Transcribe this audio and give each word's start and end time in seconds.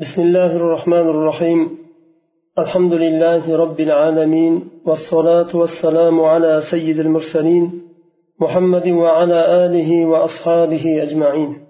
بسم 0.00 0.22
الله 0.22 0.56
الرحمن 0.56 1.08
الرحيم. 1.08 1.78
الحمد 2.58 2.92
لله 2.92 3.56
رب 3.56 3.80
العالمين 3.80 4.70
والصلاة 4.86 5.56
والسلام 5.56 6.20
على 6.20 6.60
سيد 6.70 6.98
المرسلين 6.98 7.82
محمد 8.40 8.88
وعلى 8.88 9.64
آله 9.64 10.06
وأصحابه 10.06 11.02
أجمعين. 11.02 11.66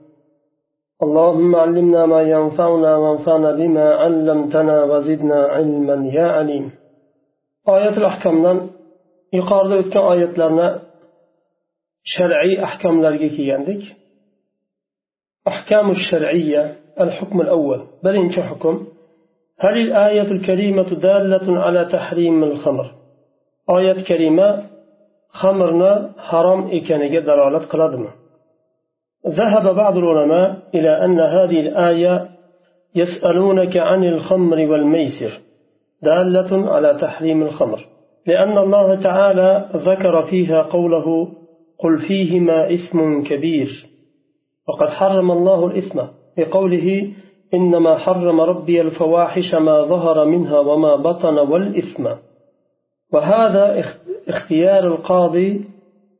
اللهم 1.03 1.57
علمنا 1.57 2.07
ما 2.07 2.23
ينفعنا 2.23 2.97
وانفعنا 2.97 3.53
بما 3.53 3.95
علمتنا 3.95 4.85
وزدنا 4.85 5.39
علما 5.45 6.11
يا 6.13 6.27
عليم. 6.27 6.71
آية 7.69 7.97
الأحكام 7.97 8.71
yuqorida 9.37 9.77
o'tgan 9.83 10.05
oyatlarni 10.13 10.69
shar'iy 12.15 12.57
ahkomlarga 12.67 13.29
kelgandik. 13.37 13.83
Ahkamu 15.51 15.95
shar'iyya 16.09 16.86
الحكم 17.01 17.41
الأول. 17.41 17.83
بل 18.03 18.31
حكم. 18.31 18.87
هل 19.59 19.79
الآية 19.79 20.33
الكريمة 20.33 20.83
دالة 20.83 21.61
على 21.61 21.85
تحريم 21.85 22.45
الخمر. 22.45 22.91
آية 23.71 24.05
كريمة 24.09 24.63
خمرنا 25.29 26.11
حرام 26.19 26.69
إكانية 26.71 27.21
دلالة 27.21 27.59
قلدم 27.59 28.07
ذهب 29.29 29.75
بعض 29.75 29.97
العلماء 29.97 30.59
إلى 30.75 31.05
أن 31.05 31.21
هذه 31.21 31.61
الآية 31.61 32.29
يسألونك 32.95 33.77
عن 33.77 34.05
الخمر 34.05 34.57
والميسر. 34.57 35.41
دالة 36.03 36.71
على 36.71 36.95
تحريم 37.01 37.43
الخمر. 37.43 37.79
لأن 38.27 38.59
الله 38.59 39.03
تعالى 39.03 39.69
ذكر 39.77 40.23
فيها 40.23 40.63
قوله 40.63 41.29
قل 41.79 41.99
فيهما 42.09 42.75
إثم 42.75 43.23
كبير. 43.23 43.69
وقد 44.69 44.89
حرم 44.89 45.31
الله 45.31 45.67
الإثم. 45.67 46.01
بقوله 46.37 47.13
إنما 47.55 47.99
حرم 47.99 48.41
ربي 48.41 48.81
الفواحش 48.81 49.55
ما 49.55 49.85
ظهر 49.85 50.25
منها 50.25 50.59
وما 50.59 50.97
بطن 50.97 51.39
والإثم. 51.39 52.09
وهذا 53.13 53.85
اختيار 54.29 54.87
القاضي 54.87 55.65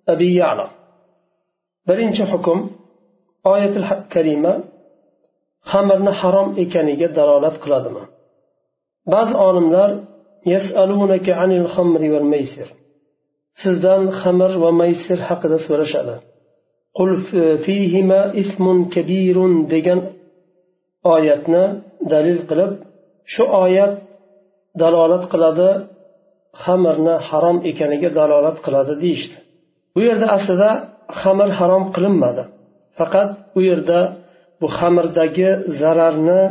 أبي 0.09 0.37
يعلى. 0.37 0.71
برين 1.89 2.13
حكم 2.13 2.71
آية 3.47 3.77
الكريمة 3.93 4.65
خمرنا 5.61 6.13
حرام 6.13 6.61
إكانيك 6.61 6.99
دلالة 6.99 7.49
قلادما 7.49 8.07
بعض 9.07 9.37
عالمنا 9.37 10.05
يسألونك 10.47 11.29
عن 11.29 11.53
الخمر 11.53 12.01
والميسر. 12.01 12.69
سيزدان 13.65 14.11
خمر 14.11 14.59
وميسر 14.59 15.17
حق 15.17 15.47
دسور 15.47 15.85
شألات 15.85 16.26
qul 16.97 17.11
fihima 17.65 18.21
ismun 18.43 18.79
kabirun 18.95 19.53
degan 19.73 20.01
oyatni 21.15 21.65
dalil 22.13 22.39
qilib 22.49 22.73
shu 23.33 23.45
oyat 23.65 23.93
dalolat 24.83 25.25
qiladi 25.33 25.71
xamirni 26.63 27.15
harom 27.29 27.59
ekaniga 27.71 28.11
dalolat 28.19 28.59
qiladi 28.65 28.95
deyishdi. 29.03 29.37
Bu 29.95 30.01
yerda 30.09 30.27
aslida 30.37 30.71
xamir 31.21 31.51
harom 31.59 31.85
qilinmadi. 31.95 32.43
Faqat 32.99 33.29
u 33.59 33.61
yerda 33.69 34.01
bu 34.61 34.67
xamirdagi 34.79 35.51
zararni 35.81 36.43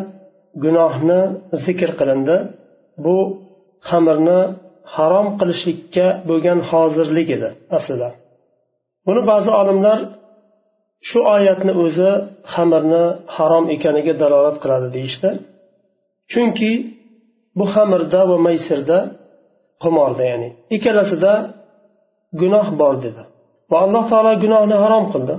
gunohni 0.64 1.22
zikr 1.66 1.90
qilindi. 2.00 2.38
Bu 3.06 3.18
xamirni 3.90 4.40
harom 4.96 5.28
qilishlikka 5.40 6.08
bo'lgan 6.30 6.60
hozirlik 6.70 7.28
edi 7.38 7.50
aslida. 7.78 8.10
Buni 9.08 9.22
ba'zi 9.32 9.52
olimlar 9.62 10.00
shu 11.08 11.20
oyatni 11.36 11.74
o'zi 11.84 12.12
xamirni 12.54 13.04
harom 13.36 13.66
ekaniga 13.76 14.14
dalolat 14.22 14.58
qiladi 14.64 14.88
deyishdi. 14.96 15.30
Chunki 16.32 16.72
bu 17.58 17.66
xamirda 17.74 18.22
va 18.30 18.38
maysirda 18.48 19.00
qimorda 19.84 20.24
ya'ni 20.32 20.50
ikkalasida 20.76 21.34
gunoh 22.42 22.68
bor 22.80 22.94
dedi. 23.06 23.22
Va 23.72 23.78
alloh 23.86 24.04
taolo 24.12 24.32
gunohni 24.44 24.78
harom 24.84 25.06
qildi. 25.14 25.36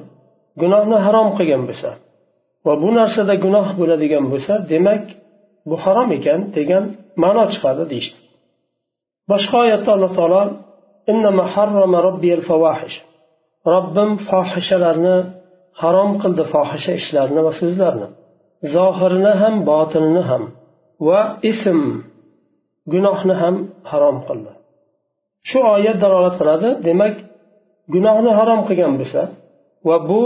Gunohni 0.62 0.98
harom 1.06 1.28
qilgan 1.38 1.62
bo'lsa 1.68 1.90
va 2.66 2.72
bu 2.82 2.88
narsada 2.98 3.34
gunoh 3.44 3.68
bo'ladigan 3.80 4.24
bo'lsa 4.32 4.52
demak 4.72 5.04
bu 5.68 5.76
harom 5.84 6.08
ekan 6.18 6.40
degan 6.56 6.84
ma'no 7.22 7.44
chiqadi 7.52 7.84
deyishdi. 7.92 8.18
Boshqa 9.30 9.56
oyatda 9.64 9.90
alloh 9.96 10.12
taolo 10.18 10.42
robbim 13.72 14.10
fohishalarni 14.28 15.16
harom 15.81 16.11
qildi 16.21 16.43
fohisha 16.53 16.91
ishlarni 17.01 17.41
va 17.47 17.51
so'zlarni 17.61 18.07
zohirini 18.75 19.33
ham 19.41 19.55
botinini 19.69 20.23
ham 20.29 20.43
va 21.07 21.19
ism 21.51 21.79
gunohni 22.93 23.35
ham 23.41 23.55
harom 23.91 24.17
qildi 24.27 24.51
shu 25.49 25.59
oyat 25.75 25.97
dalolat 26.03 26.35
qiladi 26.39 26.69
demak 26.87 27.15
gunohni 27.93 28.31
harom 28.39 28.61
qilgan 28.67 28.93
bo'lsa 28.99 29.21
va 29.87 29.97
bu 30.09 30.21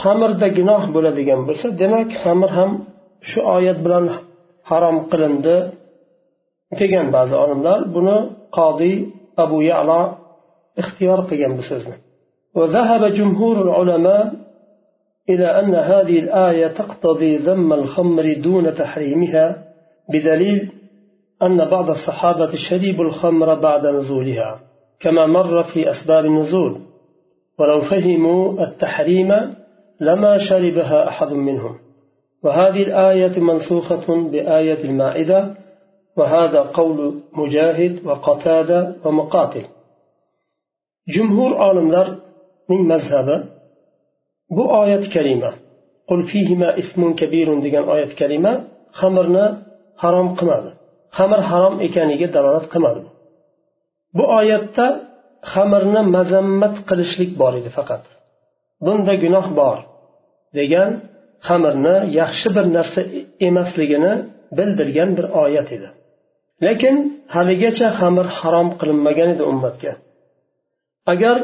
xamirda 0.00 0.48
gunoh 0.58 0.82
bo'ladigan 0.94 1.40
bo'lsa 1.48 1.66
demak 1.82 2.08
xamir 2.22 2.50
ham 2.58 2.70
shu 3.30 3.40
oyat 3.56 3.78
bilan 3.84 4.04
harom 4.70 4.96
qilindi 5.10 5.56
degan 6.78 7.06
ba'zi 7.16 7.34
olimlar 7.44 7.78
buni 7.94 8.16
qodiy 8.56 8.96
abu 9.44 9.58
yalo 9.70 10.02
ixtiyor 10.82 11.18
qilgan 11.28 11.54
bu 11.60 11.64
so'zni 11.70 11.96
وذهب 12.58 13.02
جمهور 13.18 13.56
العلماء 13.66 14.24
إلى 15.29 15.59
أن 15.59 15.75
هذه 15.75 16.19
الآية 16.19 16.67
تقتضي 16.67 17.37
ذم 17.37 17.73
الخمر 17.73 18.33
دون 18.33 18.73
تحريمها 18.73 19.63
بدليل 20.09 20.71
أن 21.43 21.69
بعض 21.69 21.89
الصحابة 21.89 22.51
شربوا 22.69 23.05
الخمر 23.05 23.59
بعد 23.59 23.85
نزولها 23.85 24.59
كما 24.99 25.25
مر 25.25 25.63
في 25.63 25.91
أسباب 25.91 26.25
النزول. 26.25 26.81
ولو 27.59 27.81
فهموا 27.81 28.67
التحريم 28.67 29.31
لما 30.01 30.37
شربها 30.49 31.07
أحد 31.07 31.33
منهم. 31.33 31.77
وهذه 32.43 32.83
الآية 32.83 33.39
منسوخة 33.39 34.29
بآية 34.31 34.83
المائدة 34.83 35.55
وهذا 36.17 36.61
قول 36.61 37.19
مجاهد 37.33 38.05
وقتادة 38.05 38.95
ومقاتل. 39.05 39.63
جمهور 41.07 41.57
عالملر 41.57 42.15
من 42.69 42.77
مذهب 42.77 43.43
bu 44.55 44.63
oyat 44.81 45.05
kalima. 45.15 45.51
Qul 46.09 46.21
fihima 46.31 46.69
ismun 46.81 47.11
kabirun 47.21 47.59
degan 47.65 47.85
oyat 47.93 48.11
kalima 48.19 48.53
xamirni 48.99 49.45
harom 50.03 50.29
qilmadi. 50.37 50.69
Xamir 51.17 51.41
harom 51.49 51.75
ekaniga 51.87 52.27
dalolat 52.35 52.65
qilmadi. 52.73 53.01
Bu 54.17 54.23
oyatda 54.39 54.85
xamirni 55.53 56.01
mazammat 56.15 56.75
qilishlik 56.89 57.31
bor 57.41 57.53
edi 57.59 57.69
faqat. 57.77 58.03
Bunda 58.85 59.13
gunoh 59.23 59.47
bor 59.59 59.77
degan 60.59 60.91
xamirni 61.47 61.95
yaxshi 62.19 62.49
bir 62.55 62.65
narsa 62.77 63.01
emasligini 63.47 64.13
bildirgan 64.57 65.09
bir 65.17 65.25
oyat 65.43 65.69
edi. 65.77 65.89
Lekin 66.65 66.95
haligacha 67.35 67.87
xamir 67.99 68.27
harom 68.39 68.67
qilinmagan 68.79 69.29
edi 69.35 69.43
ummatga. 69.51 69.93
Agar 71.13 71.37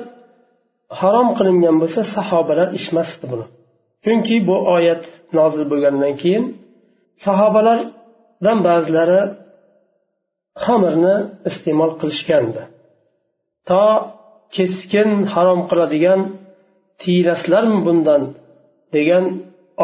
harom 0.99 1.29
qilingan 1.37 1.75
bo'lsa 1.81 2.01
sahobalar 2.15 2.67
ichmasdi 2.79 3.25
buni. 3.31 3.45
Chunki 4.03 4.35
bu 4.47 4.55
oyat 4.75 5.03
nozil 5.37 5.63
bo'lgandan 5.71 6.13
keyin 6.21 6.43
sahobalardan 7.25 8.57
ba'zilari 8.67 9.21
xamirni 10.63 11.15
iste'mol 11.49 11.91
qilishgandi. 11.99 12.61
To 13.69 13.83
keskin 14.55 15.09
harom 15.33 15.61
qiladigan 15.69 16.21
tiyilasizlarmi 17.01 17.79
bundan 17.87 18.21
degan 18.95 19.25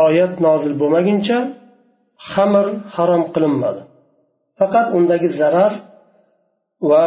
oyat 0.05 0.33
nozil 0.45 0.73
bo'lmaguncha 0.81 1.37
xamir 2.31 2.67
harom 2.95 3.23
qilinmadi. 3.33 3.81
Faqat 4.59 4.87
undagi 4.97 5.29
zarar 5.39 5.73
va 6.89 7.03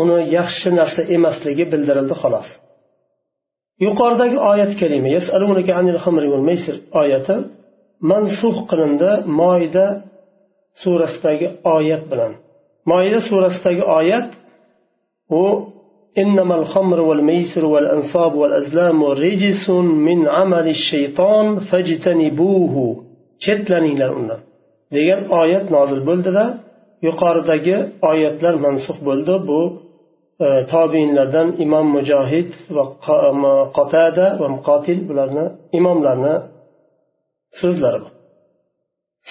uni 0.00 0.18
yaxshi 0.36 0.68
narsa 0.80 1.02
emasligi 1.16 1.64
bildirildi 1.72 2.14
xolos. 2.22 2.48
yuqoridagi 3.85 4.37
oyat 4.51 4.71
kalima 4.81 5.07
oyati 7.01 7.35
mansux 8.11 8.55
qilindi 8.69 9.11
moyda 9.41 9.85
surasidagi 10.81 11.47
oyat 11.75 12.03
bilan 12.11 12.31
moyda 12.91 13.19
surasidagi 13.29 13.83
oyat 13.99 14.27
u 15.41 15.43
إنما 16.23 16.55
الخمر 16.61 16.99
والميسر 17.09 17.63
والأنصاب 17.73 18.31
والأزلام 18.41 18.99
رجس 19.03 19.65
من 20.07 20.19
عمل 20.27 20.67
الشيطان 20.77 21.45
فاجتنبوه 21.69 22.75
chetlaninglar 23.45 24.09
undan 24.19 24.39
degan 24.95 25.21
oyat 25.41 25.65
nozil 25.75 25.99
bo'ldida 26.09 26.45
yuqoridagi 27.07 27.77
oyatlar 28.11 28.53
mansux 28.65 28.97
bo'ldi 29.07 29.35
bu 29.49 29.59
tobiinlardan 30.72 31.48
imom 31.64 31.86
mujohid 31.96 32.50
va 32.76 32.84
qotada 33.76 34.26
va 34.40 34.48
muqotil 34.56 34.98
bularni 35.08 35.44
imomlarni 35.78 36.34
so'zlari 37.60 38.00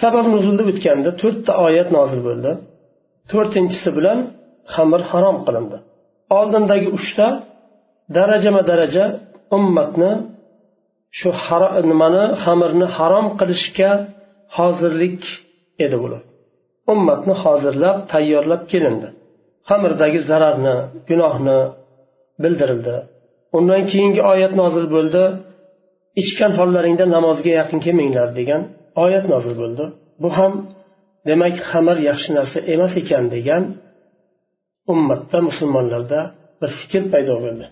sabab 0.02 0.26
nuzulda 0.36 0.64
o'tganda 0.72 1.10
to'rtta 1.22 1.54
oyat 1.66 1.90
nozil 1.98 2.22
bo'ldi. 2.28 2.52
To'rtinchisi 3.32 3.90
bilan 3.98 4.20
xamir 4.74 5.02
harom 5.12 5.38
qilindi. 5.46 5.78
Oldindagi 6.38 6.88
uchta 6.98 7.28
darajama 8.18 8.62
daraja 8.72 9.06
ummatni 9.58 10.12
shu 11.20 11.30
nimani 11.92 12.24
xamirni 12.44 12.88
harom 12.98 13.28
qilishga 13.40 13.92
hozirlik 14.58 15.22
edi 15.86 15.98
bular. 16.04 16.22
Ummatni 16.94 17.34
hozirlab 17.44 17.98
tayyorlab 18.14 18.62
kelindi. 18.72 19.08
xamirdagi 19.69 20.21
zararni 20.29 20.77
gunohni 21.09 21.59
bildirildi 22.43 22.97
undan 23.57 23.83
keyingi 23.91 24.23
oyat 24.33 24.53
nozil 24.61 24.87
bo'ldi 24.95 25.23
ichgan 26.23 26.53
hollaringda 26.59 27.05
namozga 27.17 27.53
yaqin 27.61 27.79
kelmanglar 27.87 28.29
degan 28.39 28.63
oyat 29.05 29.25
nozil 29.33 29.55
bo'ldi 29.63 29.85
bu 30.23 30.29
ham 30.39 30.53
demak 31.29 31.57
xamir 31.71 31.99
yaxshi 32.09 32.31
narsa 32.39 32.59
emas 32.75 32.93
ekan 33.03 33.25
degan 33.35 33.63
ummatda 34.93 35.39
musulmonlarda 35.49 36.21
bir 36.61 36.71
fikr 36.81 37.03
paydo 37.13 37.35
bo'ldi 37.45 37.67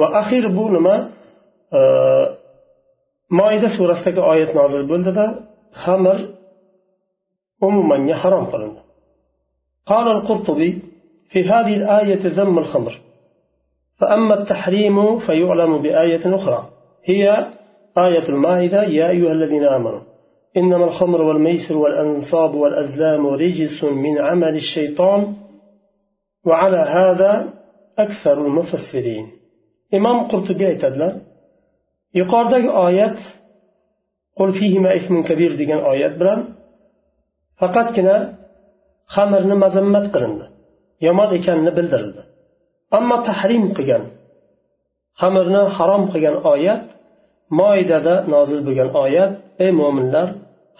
va 0.00 0.06
axir 0.20 0.44
bu 0.56 0.64
nima 0.76 0.96
e, 1.78 1.80
moida 3.38 3.68
surasidagi 3.76 4.20
oyat 4.32 4.50
nozil 4.60 4.82
bo'ldida 4.92 5.24
xamir 5.82 6.18
umumanga 7.66 8.16
harom 8.22 8.46
qilindi 8.52 8.82
قال 9.90 10.06
القرطبي 10.16 10.70
في 11.31 11.39
هذه 11.43 11.75
الآية 11.75 12.23
ذم 12.37 12.57
الخمر. 12.57 12.93
فأما 13.99 14.33
التحريم 14.39 15.19
فيعلم 15.19 15.81
بآية 15.81 16.35
أخرى. 16.35 16.69
هي 17.03 17.23
آية 17.97 18.29
المائدة 18.29 18.83
يا 18.83 19.09
أيها 19.09 19.31
الذين 19.31 19.63
آمنوا 19.63 20.01
إنما 20.57 20.85
الخمر 20.85 21.21
والميسر 21.21 21.77
والأنصاب 21.77 22.53
والأزلام 22.53 23.27
رجس 23.27 23.83
من 23.83 24.17
عمل 24.17 24.55
الشيطان 24.55 25.33
وعلى 26.45 26.77
هذا 26.77 27.53
أكثر 27.99 28.45
المفسرين. 28.45 29.27
إمام 29.93 30.27
قرطبي 30.27 30.65
aytadilar 30.65 31.13
yuqoridagi 32.19 32.69
oyat 32.69 33.19
qul 34.37 34.49
fihima 34.59 34.91
ismun 34.99 35.21
kabir 35.29 35.51
degan 35.61 35.81
oyat 35.91 36.13
bilan 36.19 36.39
faqatgina 37.59 38.15
xamirni 39.15 39.55
mazammat 39.63 40.05
qilindi 40.13 40.45
yomon 41.05 41.29
ekanini 41.37 41.71
bildirildi. 41.77 42.21
Ammo 42.97 43.17
tahrim 43.27 43.65
qilgan 43.77 44.03
xamirni 45.21 45.63
harom 45.77 46.03
qilgan 46.11 46.37
oyat 46.53 46.81
moidada 47.59 48.15
nozil 48.33 48.59
bo'lgan 48.67 48.89
oyat 49.03 49.31
ey 49.63 49.71
mo'minlar 49.79 50.27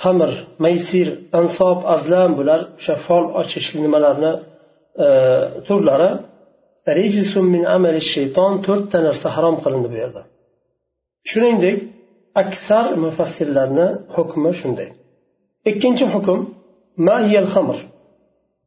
xamir 0.04 0.32
maysir 0.64 1.08
ansob 1.40 1.80
azlam 1.96 2.32
bular 2.40 2.62
o'sha 2.80 2.96
fol 3.06 3.26
ochish 3.42 3.70
nimalarni 3.84 4.34
e, 5.06 5.08
turlari 5.68 6.12
min 7.54 7.64
amali 7.76 8.02
shayton 8.14 8.54
to'rtta 8.66 8.98
narsa 9.08 9.28
harom 9.36 9.56
qilindi 9.64 9.88
bu 9.94 9.98
yerda. 10.04 10.22
Shuningdek 11.30 11.78
aksar 12.42 12.88
mufassirlarni 13.04 13.88
hukmi 14.16 14.52
shunday. 14.60 14.90
Ikkinchi 15.70 16.06
hukm 16.14 16.40
mahiyal 17.08 17.48
xamr 17.54 17.78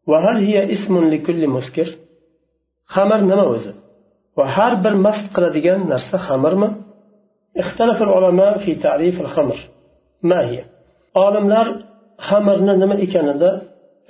وهل 0.06 0.36
هي 0.36 0.72
اسم 0.72 1.10
لكل 1.10 1.48
مسكر 1.48 1.88
خمر 2.94 3.20
nima 3.30 3.44
o'zi 3.54 3.72
va 4.36 4.44
har 4.56 4.72
bir 4.84 4.94
mast 5.06 5.26
qiladigan 5.34 5.80
narsa 5.92 6.16
xamirmi 6.28 6.68
اختلف 7.56 8.02
العلماء 8.02 8.58
في 8.58 8.74
تعريف 8.74 9.20
الخمر. 9.20 9.56
ما 10.22 10.50
هي؟ 10.50 10.64
olimlar 11.16 11.66
xamirni 12.28 12.74
nima 12.82 12.94
ekanida 13.06 13.50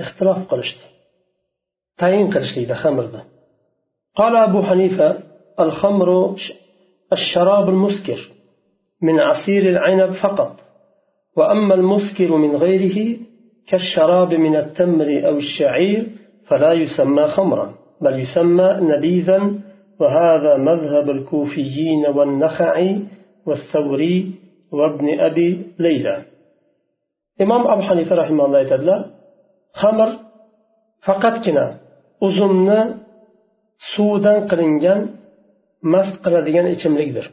ixtilof 0.03 0.41
qilishdi 0.51 0.87
tayin 2.01 2.27
qilishlikda 2.35 2.75
xamirni 2.85 3.23
قال 4.17 4.37
أبو 4.37 4.63
حنيفة 4.63 5.09
الخمر 5.61 6.37
الشراب 7.13 7.69
المسكر 7.69 8.21
من 9.03 9.21
عصير 9.21 9.63
العنب 9.69 10.11
فقط. 10.11 10.57
وأما 11.37 11.75
المسكر 11.75 12.37
من 12.37 12.57
غيره 12.57 13.17
كالشراب 13.69 14.35
من 14.35 14.57
التمر 14.57 15.29
أو 15.29 15.37
الشعير 15.37 16.05
فلا 16.47 16.73
يسمى 16.73 17.27
خمرا 17.27 17.75
بل 18.01 18.21
يسمى 18.21 18.77
نبيذا 18.81 19.53
وهذا 20.01 20.57
مذهب 20.57 21.11
الكوفيين 21.11 22.07
والنخعي 22.07 23.01
والثوري 23.47 24.35
وابن 24.73 25.21
أبي 25.21 25.67
ليلى. 25.79 26.23
إمام 27.41 27.67
أبو 27.67 27.83
حنيفة 27.83 28.17
رحمه 28.17 28.45
الله 28.47 28.69
تدلى 28.69 29.05
خمر 29.73 30.09
فقط 31.03 31.45
كنا 31.45 31.77
أزمنا 32.23 32.99
سودا 33.97 34.35
قرنجا 34.47 35.21
mast 35.83 36.15
qiladigan 36.25 36.67
ichimlikdir 36.75 37.27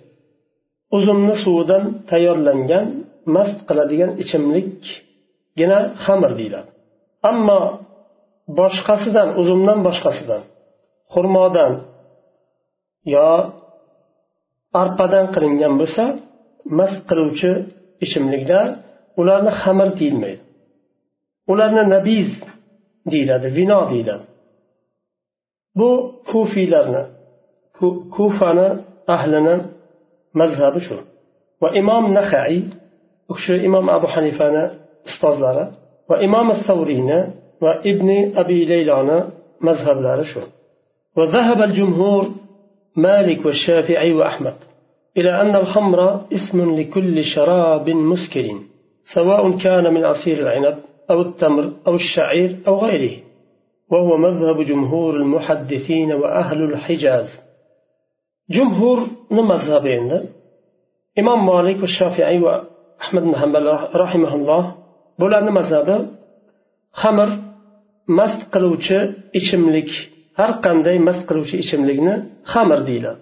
أزمنا 0.97 1.33
سودا 1.45 1.77
tayyorlangan 2.11 2.85
mast 3.35 3.59
qiladigan 3.69 4.11
ichimlik 4.23 4.79
ichimlikgina 5.57 5.79
xamir 6.05 6.31
deyiladi. 6.39 6.69
Ammo 7.31 7.61
boshqasidan 8.59 9.29
uzumdan 9.39 9.79
boshqasidan 9.87 10.41
xurmodan 11.13 11.71
yo 13.13 13.29
arpadan 14.81 15.25
qilingan 15.33 15.73
bo'lsa 15.81 16.03
mast 16.79 16.99
qiluvchi 17.09 17.51
ichimliklar 18.05 18.67
ularni 19.19 19.51
xamir 19.61 19.89
deyilmaydi. 19.99 20.41
Ularni 21.51 21.83
nabiz 21.95 22.29
deyiladi 23.11 23.47
vino 23.57 23.79
deyiladi. 23.91 24.25
Bu 25.79 25.89
kufiylarni 26.29 27.03
kufani 28.15 28.67
ahlini 29.15 29.55
mazhabi 30.39 30.79
shu. 30.87 30.97
Va 31.61 31.69
imom 31.81 32.05
nahaiy 32.17 32.59
u 33.31 33.33
kishi 33.37 33.55
imom 33.67 33.85
abu 33.95 34.07
hanifani 34.15 34.63
ustozlari 35.09 35.65
va 36.09 36.15
imom 36.27 36.47
savriyni 36.67 37.19
va 37.63 37.71
ibn 37.91 38.09
abi 38.41 38.57
layloni 38.71 39.17
mazhablari 39.67 40.25
shu. 40.33 40.41
وذهب 41.17 41.61
الجمهور 41.61 42.23
مالك 42.95 43.45
والشافعي 43.45 44.13
وأحمد 44.13 44.53
إلى 45.17 45.41
أن 45.41 45.55
الخمر 45.55 46.21
اسم 46.33 46.75
لكل 46.79 47.23
شراب 47.23 47.89
مسكر 47.89 48.47
سواء 49.15 49.57
كان 49.57 49.93
من 49.93 50.05
عصير 50.05 50.37
العنب 50.39 50.77
أو 51.11 51.21
التمر 51.21 51.71
أو 51.87 51.95
الشعير 51.95 52.57
أو 52.67 52.77
غيره 52.85 53.15
وهو 53.91 54.17
مذهب 54.17 54.61
جمهور 54.61 55.15
المحدثين 55.15 56.11
وأهل 56.11 56.63
الحجاز 56.63 57.27
جمهور 58.49 58.97
مذهبين 59.31 60.29
إمام 61.19 61.45
مالك 61.45 61.81
والشافعي 61.81 62.39
وأحمد 62.39 63.21
بن 63.21 63.35
حنبل 63.35 63.67
رحمه 63.95 64.35
الله 64.35 64.75
bularni 65.19 65.51
mazhabi 65.59 65.95
xamir 67.01 67.29
mast 68.19 68.41
qiluvchi 68.53 68.97
ichimlik 69.39 69.89
har 70.39 70.51
qanday 70.65 70.97
mast 71.07 71.21
qiluvchi 71.29 71.55
ichimlikni 71.63 72.15
xamir 72.51 72.79
deyiladi. 72.87 73.21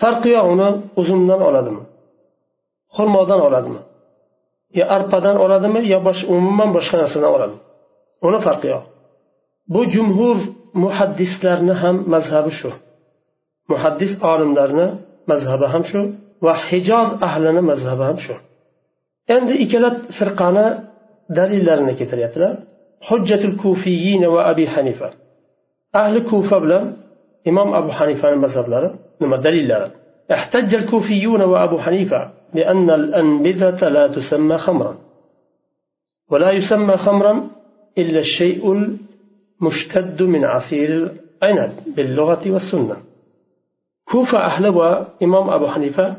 Farqi 0.00 0.28
yo'q 0.36 0.46
uni 0.54 0.68
uzumdan 1.00 1.40
oladimi? 1.48 1.82
Xurmodan 2.96 3.40
oladimi? 3.48 3.80
Yo 4.78 4.84
arpadan 4.96 5.36
oladimi 5.44 5.80
yo 5.92 5.98
umuman 6.34 6.70
boshqa 6.76 6.96
narsadan 7.02 7.30
oladimi? 7.36 7.62
Uni 8.26 8.38
farqi 8.46 8.66
yo'q. 8.74 8.84
Bu 9.72 9.80
jumhur 9.94 10.36
muhaddislarni 10.84 11.74
ham 11.82 11.96
mazhabi 12.14 12.52
shu. 12.58 12.70
Muhaddis 13.70 14.12
olimlarni 14.32 14.86
mazhabi 15.30 15.66
ham 15.72 15.82
shu 15.90 16.00
va 16.44 16.54
hijoz 16.68 17.08
ahlini 17.28 17.62
mazhabi 17.70 18.02
ham 18.08 18.18
shu. 18.24 18.34
Endi 19.36 19.54
ikkala 19.64 19.90
firqani 20.18 20.66
dalillarini 21.38 21.92
keltiryaptilar 21.98 22.52
hujjatul 23.08 23.56
kufiyina 23.62 24.26
va 24.34 24.40
abi 24.52 24.64
hanifa 24.74 25.08
ahli 26.00 26.18
kufa 26.30 26.56
bilan 26.64 26.84
imom 27.50 27.68
abu 27.80 27.90
hanifani 27.98 28.36
mazhablari 28.44 28.88
nima 29.20 29.36
dalillari 29.46 29.88
احتج 30.36 30.74
الكوفيون 30.74 31.42
وأبو 31.42 31.78
حنيفة 31.78 32.30
بأن 32.54 32.90
الأنبذة 32.90 33.88
لا 33.88 34.06
تسمى 34.06 34.58
خمرا. 34.58 34.96
ولا 36.30 36.50
يسمى 36.50 36.96
خمرا 36.96 37.50
إلا 37.98 38.18
الشيء 38.18 38.72
المشتد 38.72 40.22
من 40.22 40.44
عصير 40.44 41.12
العنب 41.42 41.72
باللغة 41.96 42.50
والسنة. 42.50 42.96
كوفة 44.04 44.38
أهل 44.38 44.66
إمام 45.22 45.50
أبو 45.50 45.66
حنيفة 45.68 46.16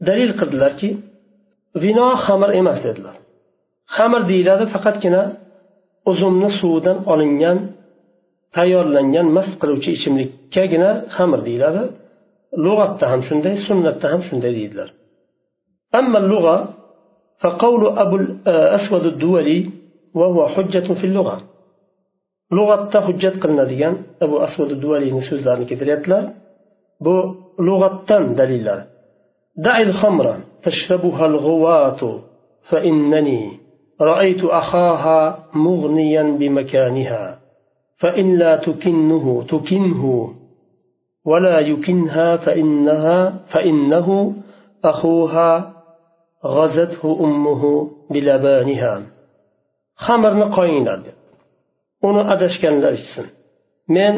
دليل 0.00 0.40
قد 0.40 0.54
لك 0.54 0.96
فينا 1.80 2.14
خمر 2.14 2.58
إمام 2.58 2.74
xamir 3.95 4.21
deyiladi 4.31 4.65
faqatgina 4.73 5.23
uzumni 6.11 6.49
suvidan 6.59 6.97
olingan 7.13 7.57
tayyorlangan 8.55 9.27
mast 9.37 9.53
qiluvchi 9.61 9.89
ichimlikkagina 9.97 10.89
xamir 11.15 11.39
deyiladi 11.47 11.83
lug'atda 12.65 13.05
ham 13.11 13.21
shunday 13.27 13.55
sunnatda 13.67 14.05
ham 14.13 14.21
shunday 14.29 14.53
deydilar 14.59 14.89
أما 15.99 16.17
اللغة 16.23 16.57
فقول 17.41 17.81
أبو 18.03 18.15
الأسود 18.15 19.05
الدولي 19.13 19.59
وهو 20.19 20.39
حجة 20.47 20.87
في 20.99 21.05
اللغة 21.09 21.37
lug'atda 22.57 22.99
hujjat 23.07 23.35
qilinadigan 23.41 23.93
abu 24.25 24.35
asvad 24.45 24.69
duvaliyni 24.83 25.21
so'zlarini 25.29 25.65
keltiryaptilar 25.69 26.23
bu 27.05 27.15
lug'atdan 27.67 28.23
dalillar 28.39 28.79
دع 29.67 29.77
الخمر 29.89 30.27
تشربها 30.63 31.25
الغواة 31.31 32.01
فإنني 32.69 33.41
رأيت 34.01 34.43
أخاها 34.43 35.19
مغنيا 35.53 36.23
بمكانها 36.39 37.39
فإن 37.97 38.35
لا 38.37 38.55
تكنه 38.55 39.43
تكنه 39.49 40.33
ولا 41.25 41.59
يكنها 41.59 42.37
فإنها 42.37 43.39
فإنه 43.47 44.33
أخوها 44.85 45.73
غزته 46.45 47.03
أمه 47.25 47.91
بلبانها 48.09 48.93
خمرni 50.05 50.45
qo'yinglar 50.55 50.99
deb 51.05 51.17
uni 52.07 52.21
adashganlar 52.33 52.93
ichsin 52.99 53.27
men 53.95 54.13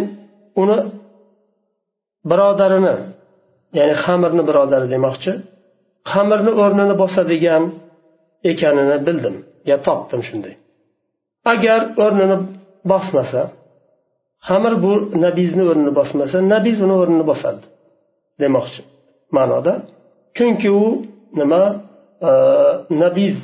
uni 0.61 0.77
birodarini 2.29 2.95
ya'ni 3.77 3.95
xamirni 4.03 4.43
birodari 4.49 4.87
demoqchi 4.93 5.31
xamirni 6.11 6.51
o'rnini 6.63 6.95
bosadigan 7.01 7.63
ekanini 8.50 8.96
bildim. 9.06 9.36
Yo 9.70 9.76
topdim 9.86 10.20
shunday. 10.28 10.54
Agar 11.52 11.80
o'rnini 12.04 12.36
bosmasa 12.92 13.42
xamir 14.48 14.74
bu 14.84 14.92
nabizni 15.24 15.62
o'rnini 15.70 15.92
bosmasa 15.98 16.36
nabiz 16.54 16.78
uni 16.84 16.94
o'rnini 17.00 17.24
bosadi 17.30 17.64
demoqchi 18.42 18.80
ma'noda. 19.36 19.72
Chunki 20.36 20.68
u 20.82 20.86
nima 21.40 21.62
e, 22.28 22.30
nabiz 23.02 23.36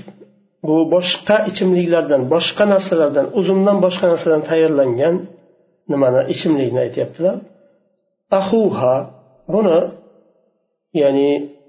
bu 0.66 0.76
boshqa 0.94 1.36
ichimliklardan 1.50 2.22
boshqa 2.34 2.64
narsalardan 2.74 3.26
uzumdan 3.38 3.76
boshqa 3.84 4.06
narsadan 4.12 4.42
tayyorlangan 4.50 5.14
nimani 5.92 6.20
ichimlikni 6.34 6.80
aytyaptilar. 6.86 7.36
Ahuha 8.38 8.94
buni 9.54 9.78
ya'ni 11.00 11.28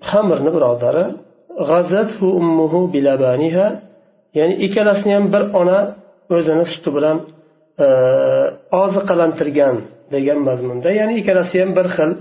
xamirni 0.10 0.52
birodari 0.56 1.06
ya'ni 4.38 4.56
ikkalasini 4.66 5.14
ham 5.18 5.26
bir 5.34 5.44
ona 5.62 5.80
o'zini 6.36 6.66
suti 6.74 6.90
bilan 6.96 7.18
e, 7.86 7.88
oziqalantirgan 8.84 9.76
degan 10.14 10.40
mazmunda. 10.50 10.90
Ya'ni 11.00 11.14
ikkalasi 11.22 11.56
ham 11.62 11.72
bir 11.78 11.88
xil 11.96 12.12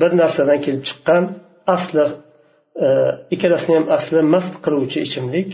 bir 0.00 0.10
narsadan 0.20 0.58
kelib 0.64 0.82
chiqqan 0.88 1.22
asli 1.74 2.06
e, 2.84 2.86
ikkalasini 3.34 3.74
ham 3.78 3.86
asli 3.96 4.20
mast 4.34 4.54
qiluvchi 4.64 4.98
ichimlik. 5.06 5.50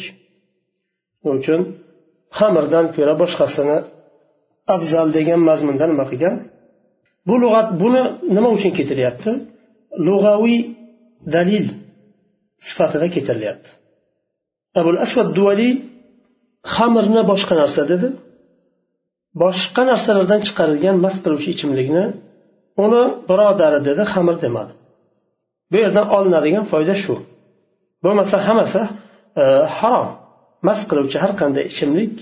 Shuning 1.20 1.38
uchun 1.40 1.60
xamirdan 2.38 2.86
ko'ra 2.96 3.14
boshqasini 3.22 3.78
afzal 4.74 5.08
degan 5.18 5.40
mazmunda 5.50 5.84
nima 5.92 6.04
qilgan? 6.10 6.34
Bu 7.28 7.34
lug'at 7.42 7.68
buni 7.82 8.02
nima 8.36 8.48
uchun 8.56 8.72
keltiryapti? 8.78 9.30
Lug'aviy 10.06 10.60
dalil. 11.34 11.66
Sifatida 12.78 13.06
keltirilyapti 13.14 13.70
abul 14.80 14.98
asvad 15.04 15.28
duvaliy 15.36 15.72
xamirni 16.74 17.22
boshqa 17.30 17.54
narsa 17.62 17.82
dedi. 17.92 18.08
Boshqa 19.42 19.82
narsalardan 19.90 20.40
chiqarilgan 20.46 20.96
mast 21.04 21.18
qiluvchi 21.24 21.48
ichimlikni 21.54 22.04
uni 22.84 23.02
birodari 23.28 23.78
dedi 23.88 24.02
xamir 24.12 24.36
demadi. 24.44 24.72
Bu 25.70 25.76
yerdan 25.82 26.06
olinadigan 26.16 26.64
foyda 26.72 26.94
shu. 27.02 27.14
Bo'lmasa 28.04 28.36
hammasi 28.46 28.82
e, 29.42 29.44
harom. 29.78 30.08
Mast 30.68 30.84
qiluvchi 30.90 31.16
har 31.22 31.32
qanday 31.40 31.64
ichimlik 31.72 32.14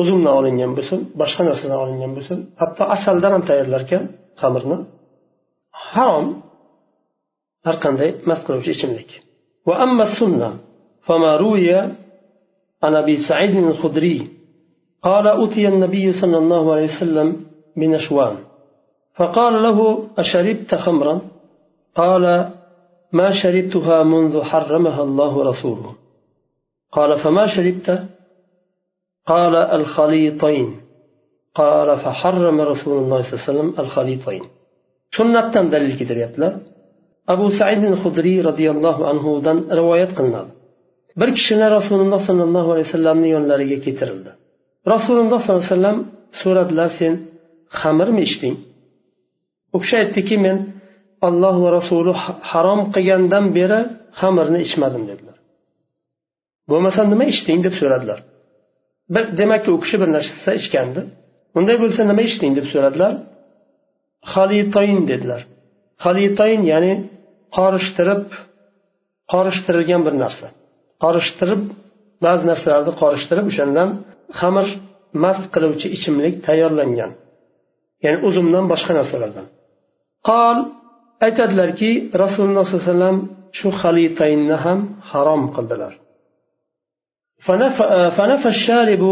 uzumdan 0.00 0.32
olingan 0.40 0.72
bo'lsin 0.78 0.98
boshqa 1.20 1.42
narsadan 1.48 1.78
olingan 1.84 2.12
bo'lsin 2.16 2.38
hatto 2.60 2.82
asaldan 2.96 3.30
ham 3.34 3.42
tayyorlarkan 3.50 4.02
xamirni. 4.40 4.76
Harom 5.92 6.26
har 7.66 7.76
qanday 7.84 8.10
mast 8.28 8.42
qiluvchi 8.46 8.70
ichimlik. 8.76 9.10
وأما 9.68 10.04
السنة 10.08 10.50
فما 11.06 11.36
روي 11.36 11.74
عن 12.82 12.92
أبي 13.02 13.16
سعيد 13.28 13.56
الخدري 13.56 14.28
قال 15.02 15.26
أتي 15.28 15.68
النبي 15.68 16.12
صلى 16.20 16.38
الله 16.38 16.72
عليه 16.72 16.84
وسلم 16.84 17.28
بنشوان 17.76 18.36
فقال 19.16 19.62
له 19.62 19.78
أشربت 20.18 20.74
خمرا؟ 20.74 21.20
قال 21.94 22.24
ما 23.12 23.28
شربتها 23.42 24.02
منذ 24.02 24.42
حرمها 24.42 25.02
الله 25.02 25.36
ورسوله 25.36 25.92
قال 26.92 27.18
فما 27.18 27.46
شربت؟ 27.46 28.04
قال 29.26 29.56
الخليطين. 29.56 30.80
قال 31.54 31.96
فحرم 31.96 32.60
رسول 32.60 32.96
الله 33.02 33.22
صلى 33.22 33.32
الله 33.32 33.42
عليه 33.44 33.50
وسلم 33.50 33.74
الخليطين. 33.78 34.42
سنة 35.16 35.52
دليل 35.62 35.92
keltiryaptilar 35.98 36.77
abu 37.32 37.46
said 37.58 37.82
hudriy 38.02 38.38
roziyallohu 38.48 39.02
anhudan 39.12 39.58
rivoyat 39.78 40.12
qilinadi. 40.18 40.50
Bir 41.20 41.28
kishini 41.38 41.66
rasululloh 41.76 42.20
sollallohu 42.28 42.68
alayhi 42.74 42.88
vasallamni 42.88 43.28
yonlariga 43.36 43.78
keltirildi. 43.84 44.30
Rasululloh 44.94 45.38
sollallohu 45.42 45.64
alayhi 45.64 45.74
vasallam 45.74 45.98
so'radilar 46.40 46.88
sen 47.00 47.12
xamirmi 47.80 48.20
ichding 48.28 48.56
u 49.74 49.78
kishi 49.82 49.96
aytdiki 50.02 50.36
men 50.46 50.56
alloh 51.28 51.54
va 51.64 51.70
rasuli 51.78 52.12
harom 52.50 52.80
qilgandan 52.94 53.44
beri 53.58 53.80
xamirni 54.20 54.58
ichmadim 54.66 55.02
dedilar. 55.10 55.36
Bo'lmasa 56.70 57.00
nima 57.12 57.24
ichding 57.32 57.60
deb 57.66 57.74
so'radilar. 57.80 58.18
Demakki 59.40 59.70
u 59.76 59.78
kishi 59.84 59.96
bir 60.02 60.08
narsa 60.16 60.50
ichgandi. 60.60 61.00
Unday 61.58 61.76
bo'lsa 61.82 62.00
nima 62.10 62.22
ichding 62.28 62.52
deb 62.58 62.66
so'radilar. 62.72 63.12
Halitoyn 64.32 65.00
dedilar. 65.10 65.42
Halitoyn 66.04 66.62
ya'ni 66.72 66.92
qorishtirib 67.57 68.23
qorishtirilgan 69.33 70.01
bir 70.07 70.13
narsa 70.23 70.47
qorishtirib 71.03 71.61
ba'zi 72.25 72.43
narsalarni 72.51 72.93
qorishtirib 73.01 73.45
o'shandan 73.51 73.89
xamir 74.39 74.67
mast 75.23 75.43
qiluvchi 75.53 75.87
ichimlik 75.95 76.35
tayyorlangan 76.47 77.11
ya'ni 78.03 78.19
uzumdan 78.27 78.65
boshqa 78.73 78.91
narsalardan 78.99 79.45
qol 80.29 80.57
aytadilarki 81.25 81.89
rasululloh 82.23 82.63
sollallohu 82.65 82.85
alayhi 82.85 82.93
vasallam 82.93 83.17
shu 83.59 83.69
halitaynni 83.81 84.55
ham 84.65 84.79
harom 85.11 85.43
qildilar 85.57 85.93
فنفى 88.17 88.49
الشارب 88.55 89.03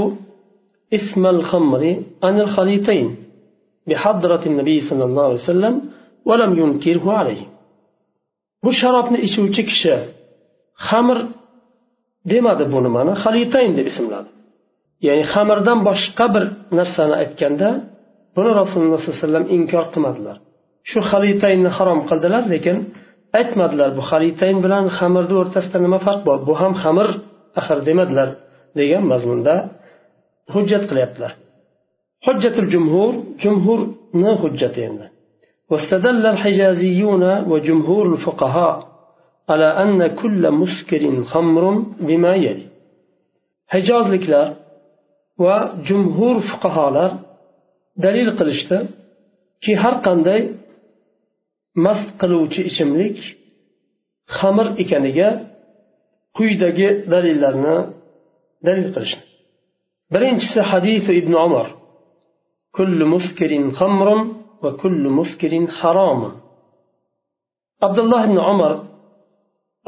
اسم 0.97 1.23
الخمر 1.35 1.83
عن 2.23 2.35
الخليطين 2.39 3.07
بحضرة 3.87 4.43
النبي 4.45 4.77
صلى 4.81 5.03
الله 5.03 5.23
عليه 5.23 5.33
وسلم 5.33 5.81
ولم 6.25 6.51
ينكره 6.61 7.05
عليه 7.19 7.41
bu 8.66 8.72
sharobni 8.80 9.18
ichuvchi 9.26 9.62
kishi 9.70 9.94
xamir 10.88 11.18
demadi 12.32 12.64
bu 12.72 12.78
nimani 12.86 13.12
halitayn 13.22 13.72
deb 13.78 13.86
ismladi. 13.92 14.28
Ya'ni 15.06 15.24
xamirdan 15.32 15.78
boshqa 15.88 16.26
bir 16.34 16.44
narsani 16.78 17.14
aytganda 17.22 17.68
buni 18.36 18.50
rasululloh 18.60 18.98
sollallohu 19.00 19.18
alayhi 19.18 19.26
vasallam 19.26 19.46
inkor 19.56 19.84
qilmadilar. 19.94 20.36
Shu 20.90 20.98
halitaynni 21.10 21.70
harom 21.76 22.00
qildilar 22.10 22.42
lekin 22.52 22.76
aytmadilar 23.38 23.90
bu 23.98 24.02
halitayn 24.10 24.58
bilan 24.64 24.84
xamirni 24.98 25.34
o'rtasida 25.42 25.78
nima 25.86 25.98
farq 26.06 26.20
bor? 26.28 26.38
Bu 26.48 26.54
ham 26.60 26.72
xamir 26.82 27.08
axir 27.60 27.78
demadilar 27.88 28.28
degan 28.78 29.04
mazmunda 29.12 29.54
hujjat 30.54 30.84
qilyaptilar. 30.90 31.32
Hujjatul 32.26 32.68
jumhur 32.74 33.12
jumhurni 33.42 34.32
hujjati 34.42 34.80
endi. 34.88 35.06
واستدل 35.69 36.25
الحجازيون 36.25 37.23
وجمهور 37.51 38.13
الفقهاء 38.13 38.75
على 39.49 39.65
أن 39.83 40.07
كل 40.21 40.51
مسكر 40.51 41.23
خمر 41.23 41.63
بما 42.07 42.33
يلي 42.35 42.67
حجاز 43.67 44.05
لكلار 44.13 44.49
وجمهور 45.37 46.35
فقهاء 46.39 47.19
دليل 47.97 48.27
قلشته 48.37 48.79
ki 49.63 49.73
har 49.81 49.95
qanday 50.07 50.41
mast 51.85 52.07
qiluvchi 52.21 52.61
ichimlik 52.69 53.17
xamir 54.37 54.67
ekaniga 54.83 55.29
quyidagi 56.37 56.89
dalillarni 57.11 57.77
dalil 58.67 58.87
qilishdi 58.95 59.23
birinchisi 60.13 60.59
hadisi 60.71 61.11
ibn 61.21 61.33
umar 61.47 61.67
kullu 62.77 63.05
muskirin 63.13 63.65
xamrun 64.65 64.65
va 64.65 64.71
kullu 64.81 65.09
muskirin 65.19 65.65
haromun 65.79 66.33
abdulloh 67.85 68.21
ibn 68.29 68.37
umar 68.51 68.73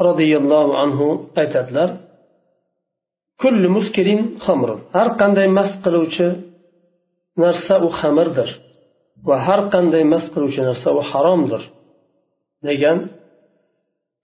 roziyallohu 0.08 0.72
anhu 0.84 1.06
aytadilar 1.40 1.90
kullu 3.42 3.68
muskirin 3.76 4.20
xamrun 4.44 4.80
har 4.96 5.08
qanday 5.20 5.48
mast 5.58 5.76
qiluvchi 5.84 6.28
narsa 7.42 7.74
u 7.86 7.88
xamirdir 8.00 8.48
va 9.28 9.36
har 9.46 9.60
qanday 9.74 10.04
mast 10.12 10.28
qiluvchi 10.34 10.60
narsa 10.68 10.88
u 10.98 11.00
haromdir 11.10 11.62
degan 12.68 12.98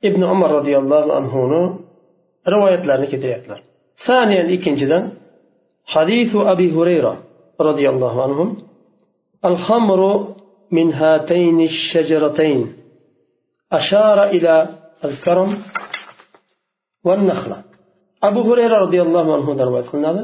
ibn 0.08 0.22
umar 0.34 0.50
roziyallohu 0.58 1.10
anhuni 1.20 1.62
rivoyatlarni 2.52 3.08
keltiryaptilar 3.12 3.60
ثانيا 4.08 4.42
ikkinchidan 4.56 5.04
حديث 5.94 6.36
أبي 6.36 6.66
هريرة 6.76 7.14
رضي 7.60 7.88
الله 7.88 8.22
عنهم 8.22 8.48
الخمر 9.44 10.00
من 10.76 10.92
هاتين 11.00 11.60
الشجرتين 11.60 12.60
أشار 13.72 14.18
إلى 14.34 14.54
الكرم 15.04 15.50
والنخلة 17.06 17.58
أبو 18.22 18.40
هريرة 18.48 18.76
رضي 18.84 19.02
الله 19.02 19.26
عنه 19.36 19.64
رواية 19.64 19.86
qilinadi 19.90 20.22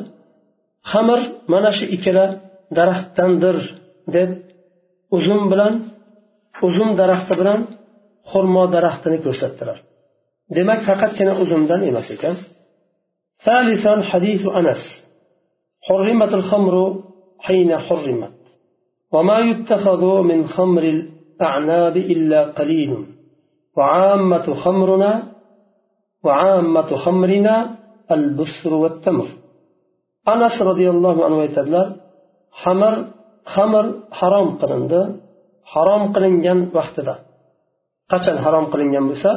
xamir 0.93 1.21
mana 1.53 1.71
shu 1.79 1.85
ikkala 1.97 2.27
daraxtdandir 2.77 3.57
deb 4.15 4.31
uzum 5.17 5.43
bilan 5.53 5.75
uzum 6.67 6.91
daraxti 7.01 7.35
bilan 7.41 7.61
xurmo 8.31 8.65
daraxtini 8.75 9.19
ko'rsatdilar 9.25 9.79
demak 10.57 10.81
faqatgina 10.89 11.33
uzumdan 11.43 11.81
emas 11.91 12.09
ekan 12.17 12.37
ثالثا 13.47 13.95
حديث 14.11 14.43
أنس 14.59 14.83
حرمت 15.87 16.33
الخمر 16.35 16.75
حين 17.47 17.71
حرمت 17.87 18.40
وما 19.15 19.39
يتخذ 19.51 20.03
من 20.31 20.47
خمر 20.55 20.83
الأعناب 20.83 21.97
إلا 21.97 22.41
قليل 22.59 22.91
وعامة 23.77 24.47
خمرنا 24.55 25.13
وعامة 26.25 26.91
خمرنا 27.05 27.55
البسر 28.11 28.73
والتمر 28.83 29.29
أنس 30.33 30.57
رضي 30.71 30.87
الله 30.95 31.17
عنه 31.25 31.37
aytadilar 31.47 31.87
xamir 32.63 32.95
xamir 33.55 33.87
harom 34.19 34.49
qilindi 34.61 35.01
harom 35.73 36.03
qilingan 36.15 36.59
vaqtida 36.77 37.15
qachon 38.13 38.37
harom 38.45 38.65
qilingan 38.73 39.05
bo'lsa 39.11 39.33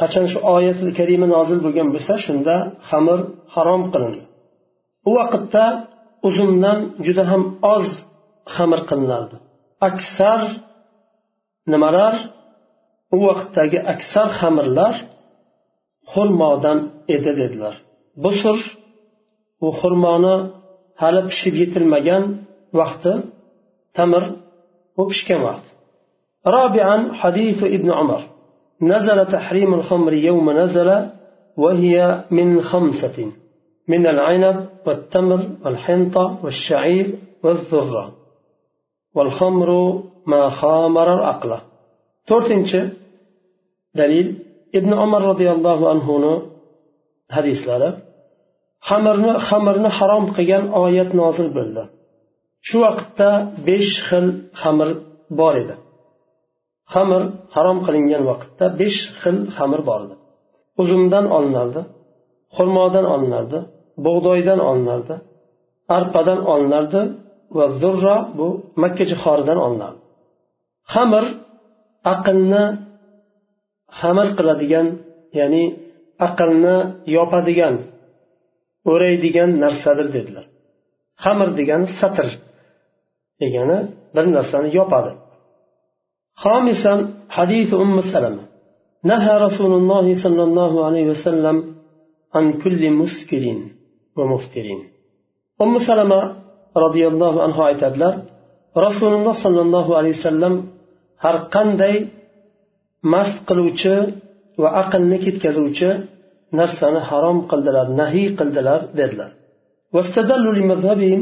qachon 0.00 0.26
shu 0.32 0.38
oyat 0.56 0.78
karima 0.98 1.26
nozil 1.36 1.58
bo'lgan 1.66 1.88
bo'lsa 1.94 2.14
shunda 2.26 2.54
xamir 2.88 3.18
harom 3.54 3.82
qilindi 3.92 4.20
u 5.08 5.10
vaqtda 5.18 5.64
uzumdan 6.28 6.78
juda 7.06 7.24
ham 7.30 7.42
oz 7.74 7.86
xamir 8.53 8.81
qilinardi 8.89 9.37
aksar 9.89 10.41
nimalar 11.73 12.15
u 13.15 13.17
vaqtdagi 13.27 13.79
aksar 13.93 14.27
xamirlar 14.39 14.95
xurmodan 16.11 16.79
edi 17.15 17.31
dedilar 17.39 17.75
busur 18.23 18.59
u 19.65 19.67
xurmoni 19.79 20.35
hali 21.01 21.21
pishib 21.29 21.55
yetilmagan 21.61 22.23
vaqti 22.79 23.13
tamir 23.97 24.23
u 25.01 25.03
pishgan 25.11 25.41
vaqt 25.49 25.65
رابعا 26.57 26.97
حديث 27.21 27.59
ابن 27.77 27.89
عمر 27.99 28.21
نزل 28.81 29.25
تحريم 29.35 29.71
الخمر 29.73 30.13
يوم 30.13 30.47
نزل 30.61 30.89
وهي 31.57 32.23
من 32.31 32.61
خمسة 32.61 33.17
من 33.87 34.07
العنب 34.13 34.57
والتمر 34.85 35.41
والحنطة 35.63 36.25
والشعير 36.43 37.07
والذرة 37.43 38.05
to'rtinchi 42.29 42.81
dalil 43.99 44.27
ibn 44.77 44.91
umar 45.05 45.21
roziyallohu 45.31 45.85
anhuni 45.93 46.33
hadislari. 47.35 47.89
Xamirni 48.89 49.33
xamirni 49.47 49.89
harom 49.97 50.25
qilgan 50.35 50.63
oyat 50.83 51.09
nozil 51.21 51.49
bo'ldi. 51.57 51.83
Shu 52.67 52.77
vaqtda 52.85 53.29
besh 53.67 53.91
xil 54.07 54.27
xamir 54.61 54.89
bor 55.39 55.53
edi. 55.63 55.75
Xamir 56.93 57.21
harom 57.55 57.77
qilingan 57.85 58.23
vaqtda 58.31 58.65
besh 58.81 58.99
xil 59.21 59.37
xamir 59.57 59.81
bor 59.89 60.01
edi. 60.05 60.15
Uzumdan 60.81 61.25
olinardi 61.37 61.81
xurmodan 62.55 63.05
olinardi 63.15 63.59
bug'doydan 64.05 64.59
olinardi 64.69 65.15
arpadan 65.97 66.39
olinardi 66.53 67.01
va 67.56 67.66
zurra 67.82 68.16
bu 68.38 68.46
makka 68.82 69.04
jihoridan 69.10 69.58
olinardi 69.66 70.00
xamir 70.92 71.24
aqlni 72.14 72.64
xamir 73.98 74.28
qiladigan 74.38 74.86
ya'ni 75.38 75.64
aqlni 76.26 76.76
yopadigan 77.16 77.74
o'raydigan 78.90 79.50
narsadir 79.64 80.08
dedilar 80.16 80.46
xamir 81.24 81.48
degani 81.58 81.86
satr 82.00 82.26
degani 83.42 83.78
bir 84.14 84.24
narsani 84.36 84.68
yopadi 84.80 85.12
خامسا 86.42 86.94
حديث 87.36 87.70
أم 87.84 87.96
سلمة 88.12 88.44
نهى 89.10 89.32
رسول 89.46 89.72
الله 89.80 90.06
صلى 90.24 90.42
الله 90.48 90.72
عليه 90.86 91.06
وسلم 91.12 91.56
عن 92.34 92.44
كل 92.62 92.82
مسكر 93.00 93.44
ومفتر 94.16 94.66
أم 95.62 95.72
سلمة 95.88 96.20
الله 96.77 97.33
عنها 97.43 97.63
aytadilar 97.71 98.13
rasululloh 98.75 99.35
sollallohu 99.43 99.91
alayhi 99.99 100.15
vasallam 100.19 100.53
har 101.23 101.35
qanday 101.55 101.95
mast 103.13 103.37
qiluvchi 103.47 103.95
va 104.61 104.69
aqlni 104.81 105.17
ketkazuvchi 105.25 105.89
narsani 106.59 106.99
harom 107.09 107.37
qildilar 107.51 107.87
nahiy 108.01 108.27
qildilar 108.39 108.79
dedilar 108.99 109.31
واستدلوا 109.95 110.53
لمذهبهم 110.59 111.21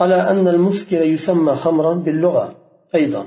على 0.00 0.18
أن 0.32 0.48
المسكر 0.54 1.02
يسمى 1.14 1.54
خمرا 1.54 1.94
باللغة 2.04 2.46
أيضا 2.98 3.24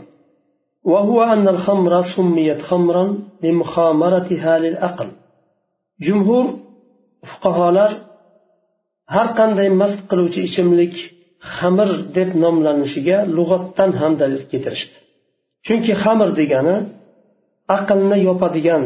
وهو 0.91 1.17
أن 1.34 1.47
الخمر 1.56 1.93
سميت 2.15 2.62
خمرا 2.69 3.06
لمخامرتها 3.43 4.54
للأقل 4.63 5.10
جمهور 6.08 6.45
fuqarolar 7.30 7.91
har 9.13 9.28
qanday 9.39 9.69
mast 9.82 9.99
qiluvchi 10.10 10.41
ichimlik 10.47 10.95
xamir 11.56 11.90
deb 12.16 12.30
nomlanishiga 12.44 13.18
lug'atdan 13.37 13.90
ham 14.00 14.12
dalil 14.20 14.42
keltirishdi 14.50 14.96
chunki 15.66 15.92
xamir 16.02 16.30
degani 16.40 16.76
aqlni 17.76 18.18
yopadigan 18.28 18.85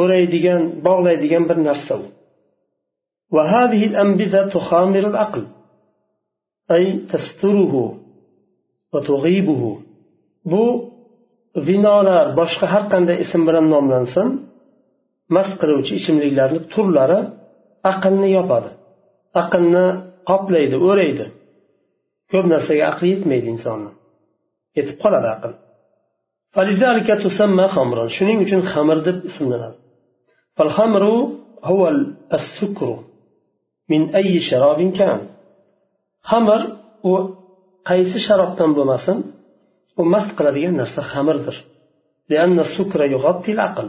o'raydigan 0.00 0.62
bog'laydigan 0.86 1.44
bir 1.50 1.58
narsa 1.68 1.94
u 2.02 2.06
وهذه 3.36 3.82
الأنبذة 3.90 4.40
تخامر 4.56 5.04
العقل 5.12 5.44
أي 6.76 6.84
تستره 7.10 7.74
وتغيبه 8.92 9.62
bu 10.52 10.64
vinolar 11.66 12.26
boshqa 12.38 12.66
har 12.72 12.84
qanday 12.92 13.16
ism 13.24 13.40
bilan 13.48 13.66
nomlansin 13.74 14.28
mast 15.36 15.54
qiluvchi 15.60 15.92
ichimliklarni 16.00 16.60
turlari 16.72 17.20
aqlni 17.92 18.28
yopadi 18.38 18.70
aqlni 19.42 19.86
qoplaydi 20.30 20.76
o'raydi 20.88 21.24
ko'p 22.32 22.46
narsaga 22.54 22.84
aqli 22.92 23.06
yetmaydi 23.14 23.46
insonni 23.54 23.90
yetib 24.78 24.96
qoladi 25.02 25.28
aql 25.36 25.52
shuning 28.16 28.38
uchun 28.44 28.62
xamir 28.72 28.98
deb 29.08 29.18
ismlanadi 29.30 29.78
فالخمر 30.56 31.04
هو 31.70 31.82
السكر 32.38 32.98
من 33.90 34.14
أي 34.14 34.40
شراب 34.40 34.80
كان 34.98 35.20
خمر 36.22 36.60
u 37.10 37.12
qaysi 37.88 38.18
sharobdan 38.26 38.70
bo'lmasin 38.76 39.16
u 40.00 40.02
mast 40.12 40.30
qiladigan 40.38 40.74
narsa 40.80 41.00
xamirdir 41.12 41.56
لأن 42.32 42.56
السكر 42.66 43.00
يغطي 43.14 43.52
العقل 43.52 43.88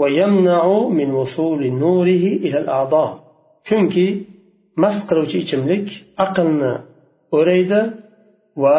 ويمنع 0.00 0.64
من 0.98 1.08
وصول 1.20 1.62
نوره 1.84 2.24
إلى 2.44 2.58
الأعضاء 2.62 3.10
chunki 3.68 4.06
mast 4.82 5.02
qiluvchi 5.08 5.36
ichimlik 5.44 5.86
aqlni 6.24 6.72
o'raydi 7.36 7.80
va 8.64 8.78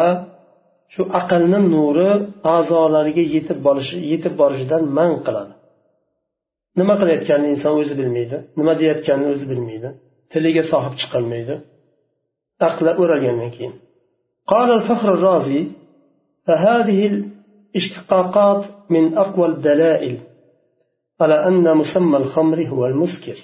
shu 0.94 1.02
aqlni 1.20 1.60
nuri 1.74 2.10
a'zolariga 2.54 3.24
yetib 3.34 3.58
borishi 3.66 3.96
yetib 4.12 4.34
borishidan 4.40 4.82
man 4.98 5.10
qiladi 5.26 5.52
nima 6.78 6.94
qilayotganini 7.00 7.48
inson 7.54 7.74
o'zi 7.82 7.94
bilmaydi 8.00 8.36
nima 8.58 8.72
deyayotganini 8.80 9.28
o'zi 9.34 9.44
bilmaydi 9.50 9.88
tiliga 10.32 10.62
sohib 10.72 10.94
chiqolmaydi 11.00 11.54
aqli 12.68 12.90
o'ralgandan 13.02 13.50
keyin 13.56 13.74
قال 14.52 14.68
الفخر 14.78 15.08
الرازي 15.16 15.62
فهذه 16.46 17.00
الاشتقاقات 17.12 18.62
من 18.94 19.04
أقوى 19.24 19.46
الدلائل 19.52 20.16
على 21.20 21.36
أن 21.48 21.76
مسمى 21.76 22.16
الخمر 22.22 22.58
هو 22.72 22.86
المسكر 22.86 23.38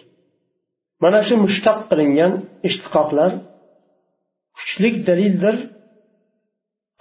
mana 1.03 1.21
shu 1.27 1.35
mushtaq 1.45 1.79
qilingan 1.91 2.33
ishtiqoqlar 2.69 3.31
kuchlik 4.57 4.95
dalildir 5.09 5.57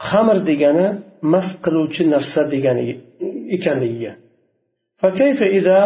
xamir 0.07 0.37
degani 0.49 0.87
mast 1.33 1.55
qiluvchi 1.65 2.03
narsa 2.13 2.41
degani 2.53 2.87
ekanligiga 3.57 4.13
فكيف 5.01 5.39
إذا 5.59 5.79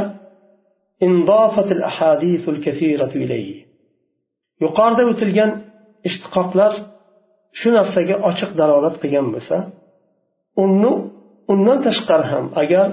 انضافت 1.08 1.69
الأحاديث 1.78 2.43
الكثيرة 2.49 3.12
إليه 3.23 3.65
yuqorida 4.63 5.04
o'tilgan 5.12 5.51
ishtiqoqlar 6.08 6.73
shu 7.60 7.69
narsaga 7.78 8.15
ochiq 8.30 8.51
dalolat 8.60 8.95
qilgan 9.01 9.28
bo'lsa 9.36 9.58
uni 10.63 10.93
undan 11.54 11.78
tashqari 11.88 12.25
ham 12.32 12.45
agar 12.62 12.88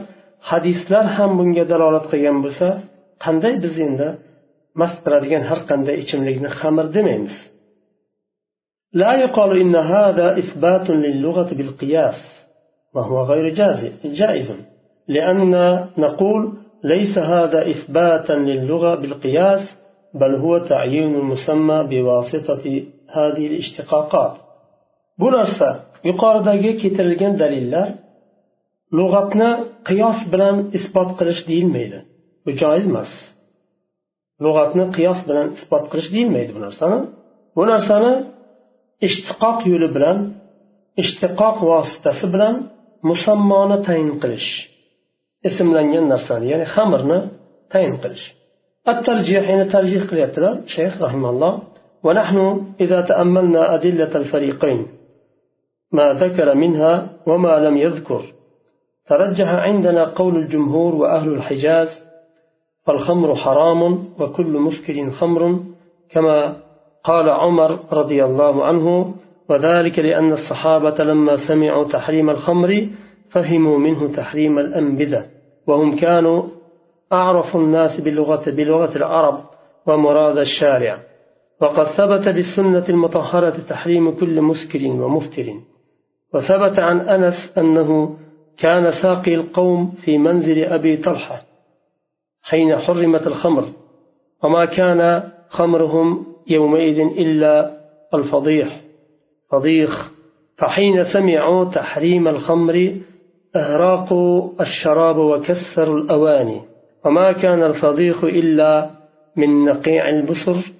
hadislar 0.50 1.04
ham 1.16 1.30
bunga 1.38 1.64
dalolat 1.72 2.06
qilgan 2.12 2.38
bo'lsa 2.44 2.68
qanday 3.24 3.54
biz 3.64 3.74
endi 3.86 4.08
mast 4.80 4.98
qiladigan 5.04 5.42
har 5.50 5.60
qanday 5.70 5.96
ichimlikni 6.02 6.50
xamir 6.58 6.86
demaymiz 6.96 7.36
لا 9.01 9.11
يقال 9.23 9.51
إن 9.63 9.75
هذا 9.75 10.27
إثبات 10.41 10.89
للغة 10.89 11.49
بالقياس 11.57 12.19
وهو 12.93 13.17
غير 13.31 13.45
جائز 14.19 14.49
لأن 15.07 15.51
نقول 15.97 16.41
ليس 16.83 17.17
هذا 17.17 17.59
إثباتا 17.73 18.33
للغة 18.33 18.95
بالقياس 19.01 19.63
بل 20.13 20.35
هو 20.35 20.57
تعيين 20.57 21.15
المسمى 21.15 21.79
بواسطة 21.89 22.63
هذه 23.17 23.43
الاشتقاقات 23.47 24.35
bu 25.19 25.27
narsa 25.37 25.69
yuqoridagi 26.09 26.71
keltirilgan 26.81 27.33
dalillar 27.41 27.87
lug'atni 28.97 29.51
qiyos 29.87 30.19
bilan 30.31 30.55
isbot 30.77 31.09
qilish 31.19 31.41
deyilmaydi 31.49 31.99
bu 32.45 32.49
joiz 32.61 32.85
emas 32.91 33.11
lug'atni 34.43 34.85
qiyos 34.97 35.19
bilan 35.27 35.47
isbot 35.57 35.85
qilish 35.91 36.09
deyilmaydi 36.15 36.51
bu 36.57 36.61
narsani 36.65 36.99
bu 37.55 37.63
narsani 37.71 38.13
ishtiqoq 39.07 39.59
yo'li 39.71 39.87
bilan 39.95 40.17
ishtiqoq 41.01 41.57
vositasi 41.69 42.25
bilan 42.33 42.55
musammoni 43.09 43.77
tayin 43.87 44.11
qilish 44.21 44.49
ismlangan 45.49 46.05
narsani 46.13 46.45
ya'ni 46.51 46.65
xamirni 46.75 47.19
tayin 47.73 47.95
qilish. 48.03 48.27
الترجيح 48.93 49.49
يعني 49.49 49.65
ترجيح 49.65 50.03
قليلا 50.11 50.61
شيخ 50.65 51.01
رحمه 51.01 51.29
الله 51.29 51.53
ونحن 52.03 52.37
إذا 52.81 53.01
تأملنا 53.01 53.75
أدلة 53.75 54.15
الفريقين 54.15 54.87
ما 55.91 56.13
ذكر 56.13 56.55
منها 56.55 56.93
وما 57.25 57.59
لم 57.65 57.77
يذكر 57.77 58.21
ترجح 59.07 59.47
عندنا 59.47 60.03
قول 60.19 60.35
الجمهور 60.37 60.95
وأهل 60.95 61.29
الحجاز 61.29 62.03
فالخمر 62.85 63.35
حرام 63.35 63.81
وكل 64.19 64.53
مسكر 64.67 65.09
خمر 65.09 65.59
كما 66.09 66.37
قال 67.07 67.29
عمر 67.29 67.79
رضي 67.91 68.25
الله 68.25 68.65
عنه 68.65 69.15
وذلك 69.49 69.99
لأن 69.99 70.31
الصحابة 70.31 71.03
لما 71.03 71.37
سمعوا 71.47 71.83
تحريم 71.83 72.29
الخمر 72.29 72.87
فهموا 73.29 73.77
منه 73.77 74.15
تحريم 74.15 74.59
الأنبذة 74.59 75.25
وهم 75.67 75.95
كانوا 75.95 76.43
أعرف 77.13 77.55
الناس 77.55 78.01
بلغة 78.01 78.49
بلغة 78.49 78.97
العرب 78.97 79.43
ومراد 79.85 80.37
الشارع. 80.37 80.99
وقد 81.61 81.83
ثبت 81.83 82.29
بالسنة 82.29 82.85
المطهرة 82.89 83.57
تحريم 83.69 84.11
كل 84.11 84.41
مسكر 84.41 84.87
ومفتر. 84.87 85.53
وثبت 86.33 86.79
عن 86.79 86.99
أنس 86.99 87.57
أنه 87.57 88.17
كان 88.57 88.91
ساقي 88.91 89.35
القوم 89.35 89.91
في 89.91 90.17
منزل 90.17 90.63
أبي 90.63 90.97
طلحة 90.97 91.41
حين 92.41 92.77
حرمت 92.77 93.27
الخمر 93.27 93.63
وما 94.43 94.65
كان 94.65 95.23
خمرهم 95.49 96.36
يومئذ 96.49 96.99
إلا 96.99 97.77
الفضيح. 98.13 98.81
فضيخ. 99.51 100.11
فحين 100.57 101.03
سمعوا 101.03 101.65
تحريم 101.65 102.27
الخمر 102.27 102.95
أهراقوا 103.55 104.49
الشراب 104.61 105.17
وكسروا 105.17 105.97
الأواني. 105.97 106.61
وما 107.05 107.31
كان 107.31 107.63
الفضيخ 107.63 108.23
إلا 108.23 108.89
من 109.35 109.65
نقيع 109.65 110.09
البصر 110.09 110.71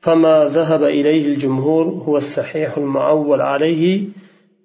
فما 0.00 0.44
ذهب 0.44 0.82
إليه 0.82 1.26
الجمهور 1.26 1.84
هو 1.84 2.16
الصحيح 2.16 2.78
المعول 2.78 3.40
عليه. 3.40 4.04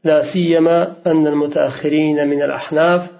لا 0.03 0.21
سيما 0.33 0.95
أن 1.07 1.27
المتأخرين 1.27 2.27
من 2.27 2.41
الأحناف 2.41 3.11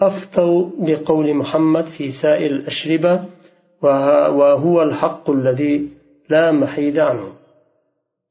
أفتوا 0.00 0.70
بقول 0.78 1.34
محمد 1.34 1.84
في 1.84 2.10
سائر 2.10 2.50
الأشربة 2.50 3.20
وهو 3.82 4.82
الحق 4.82 5.30
الذي 5.30 5.88
la 6.32 6.44
mahida 6.62 7.02
anhu. 7.12 7.30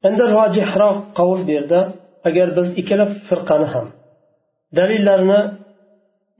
Endi 0.06 0.24
rojihroq 0.36 0.96
qavul 1.18 1.40
bu 1.46 1.50
yerda 1.56 1.80
agar 2.28 2.48
biz 2.56 2.68
ikkala 2.80 3.06
firqani 3.26 3.68
ham. 3.74 3.86
Dalillarini 4.78 5.40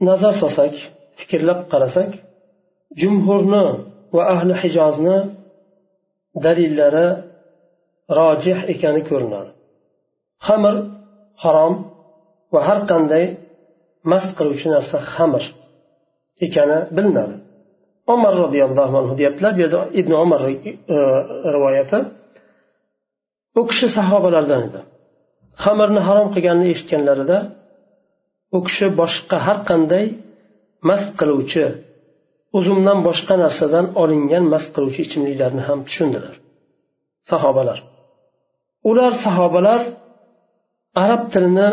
nazar 0.07 0.33
solsak 0.41 0.73
fikrlab 1.19 1.59
qarasak 1.71 2.11
jumhurni 3.01 3.65
va 4.15 4.23
ahli 4.33 4.53
hijozni 4.61 5.17
dalillari 6.45 7.07
rojih 8.19 8.59
ekani 8.73 9.01
ko'rinadi. 9.09 9.51
Xamir 10.45 10.75
harom 11.43 11.73
va 12.53 12.59
har 12.67 12.79
qanday 12.91 13.25
mast 14.11 14.29
qiluvchi 14.37 14.67
narsa 14.75 14.97
xamir 15.13 15.43
ekani 16.45 16.77
bilinadi. 16.95 17.35
Umar 18.13 18.33
roziyallohu 18.43 18.95
anhu 19.01 19.13
deyaptilar 19.19 19.51
bu 19.57 19.59
yerda 19.63 19.79
ibn 19.99 20.11
umar 20.23 20.41
e, 20.49 20.53
rivoyati. 21.55 21.99
U 23.59 23.61
kishi 23.69 23.87
sahobalardan 23.97 24.61
edi. 24.67 24.79
Xamirni 25.63 26.01
harom 26.07 26.27
qilganini 26.33 26.67
eshitganlarida 26.73 27.37
u 28.57 28.59
kishi 28.67 28.87
boshqa 29.01 29.37
har 29.45 29.57
qanday 29.69 30.05
mast 30.89 31.09
qiluvchi 31.19 31.65
uzumdan 32.57 32.99
boshqa 33.07 33.35
narsadan 33.43 33.85
olingan 34.01 34.43
mast 34.53 34.69
qiluvchi 34.75 35.01
ichimliklarni 35.07 35.61
ham 35.67 35.79
tushundilar. 35.87 36.35
Sahobalar. 37.31 37.79
Ular 38.89 39.13
sahobalar 39.25 39.81
arab 41.03 41.23
tilini 41.33 41.69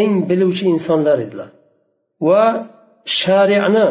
eng 0.00 0.12
biluvchi 0.28 0.64
insonlar 0.74 1.18
edilar. 1.26 1.50
Va 2.28 2.44
shariani 3.18 3.86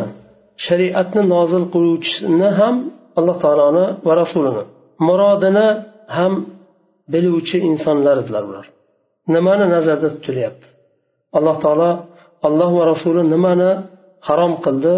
shariatni 0.66 1.22
nozil 1.34 1.64
qiluvchisini 1.74 2.50
ham 2.60 2.76
alloh 3.20 3.36
taoloni 3.44 3.86
va 4.08 4.14
rasulini 4.22 4.64
murodini 5.08 5.68
ham 6.18 6.34
biluvchi 7.14 7.58
insonlar 7.70 8.16
edilar 8.24 8.44
ular. 8.50 8.66
Nimani 9.36 9.66
nazarda 9.76 10.08
tutilyapti? 10.16 10.68
Alloh 11.38 11.56
taolo 11.64 11.92
alloh 12.48 12.72
va 12.80 12.84
rasuli 12.92 13.22
nimani 13.34 13.72
harom 14.28 14.54
qildi 14.66 14.96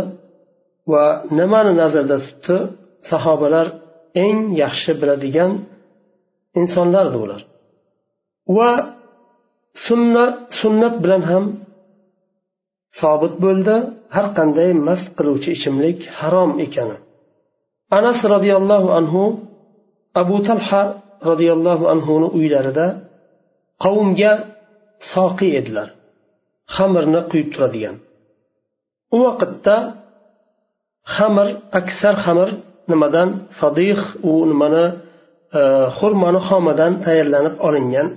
va 0.91 1.03
nimani 1.39 1.71
nazarda 1.81 2.17
tutdi? 2.25 2.57
Sahobalar 3.11 3.67
eng 4.25 4.39
yaxshi 4.63 4.91
biladigan 5.01 5.51
insonlardi 6.61 7.17
ular. 7.25 7.41
Va 8.57 8.71
sunna 9.85 10.25
sunnat 10.59 10.95
bilan 11.03 11.23
ham 11.31 11.45
sobit 13.01 13.33
bo'ldi 13.43 13.75
har 14.15 14.27
qanday 14.37 14.69
mast 14.87 15.07
qiluvchi 15.17 15.49
ichimlik 15.57 15.99
harom 16.19 16.51
ekani. 16.65 16.97
Anas 17.97 18.19
roziyallohu 18.33 18.89
anhu 18.99 19.23
abu 20.21 20.37
talha 20.47 20.81
roziyallohu 21.29 21.85
anhuni 21.93 22.27
uylarida 22.37 22.87
qavmga 23.83 24.31
soqiy 25.13 25.51
edilar 25.59 25.89
xamirni 26.75 27.21
quyib 27.31 27.49
turadigan. 27.53 27.95
U 29.15 29.17
vaqtda 29.25 29.75
xamir 31.15 31.47
aksar 31.79 32.15
xamir 32.25 32.49
nimadan 32.91 33.29
fadih 33.59 33.99
u 34.29 34.31
nimani 34.51 34.85
e, 35.59 35.61
xurmoni 35.97 36.39
xomadan 36.47 36.93
tayyorlanib 37.05 37.55
olingan 37.67 38.07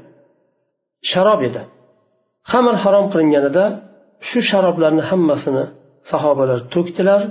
sharob 1.11 1.41
edi. 1.49 1.63
Xamir 2.51 2.75
harom 2.83 3.07
qilinganida 3.13 3.65
shu 4.29 4.39
sharoblarni 4.51 5.03
hammasini 5.11 5.65
sahobalar 6.11 6.61
to'kdilar 6.75 7.23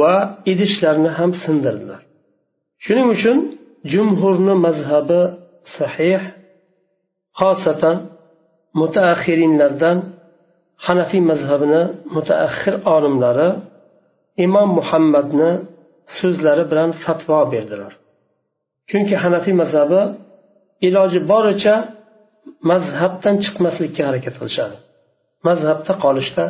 va 0.00 0.14
idishlarni 0.52 1.10
ham 1.18 1.30
sindirdilar. 1.44 2.00
Shuning 2.84 3.08
uchun 3.16 3.38
jumhurni 3.92 4.54
mazhabi 4.66 5.20
sahih 5.76 6.22
xosatan 7.40 7.96
mutaaxirinlardan 8.80 9.98
hanafiy 10.86 11.22
mazhabini 11.30 11.82
mutaaxir 12.16 12.74
olimlari 12.94 13.48
imom 14.46 14.68
muhammadni 14.78 15.50
so'zlari 16.18 16.64
bilan 16.70 16.90
fatvo 17.04 17.40
berdilar. 17.52 17.92
Chunki 18.90 19.14
hanafiy 19.24 19.54
mazhabi 19.62 20.02
iloji 20.88 21.20
boricha 21.32 21.74
mazhabdan 22.70 23.36
chiqmaslikka 23.44 24.02
harakat 24.08 24.34
qilishadi. 24.40 24.76
Mazhabda 25.46 25.92
qolishda 26.04 26.44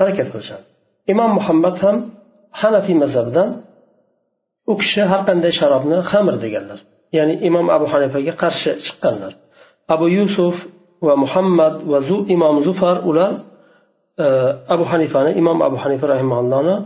harakat 0.00 0.26
qilishadi. 0.32 0.64
Imom 1.12 1.30
muhammad 1.38 1.76
ham 1.84 1.96
hanafiy 2.60 2.96
mazhabidan 3.04 3.48
u 4.70 4.74
kishi 4.80 5.02
har 5.10 5.20
qanday 5.28 5.52
sharobni 5.60 5.98
xamir 6.10 6.36
deganlar. 6.44 6.78
Ya'ni 7.16 7.34
imom 7.48 7.66
abu 7.76 7.86
hanifaga 7.92 8.32
qarshi 8.42 8.70
chiqqanlar. 8.84 9.32
Abu 9.94 10.06
yusuf 10.18 10.54
va 11.06 11.14
muhammad 11.24 11.74
va 11.92 11.98
zu 12.08 12.18
imom 12.34 12.56
zufar 12.66 12.96
ular 13.10 13.32
e, 14.24 14.26
abu 14.74 14.84
hanifani 14.90 15.30
imom 15.40 15.58
abu 15.68 15.76
hanifa 15.82 16.06
rahimallohni 16.14 16.76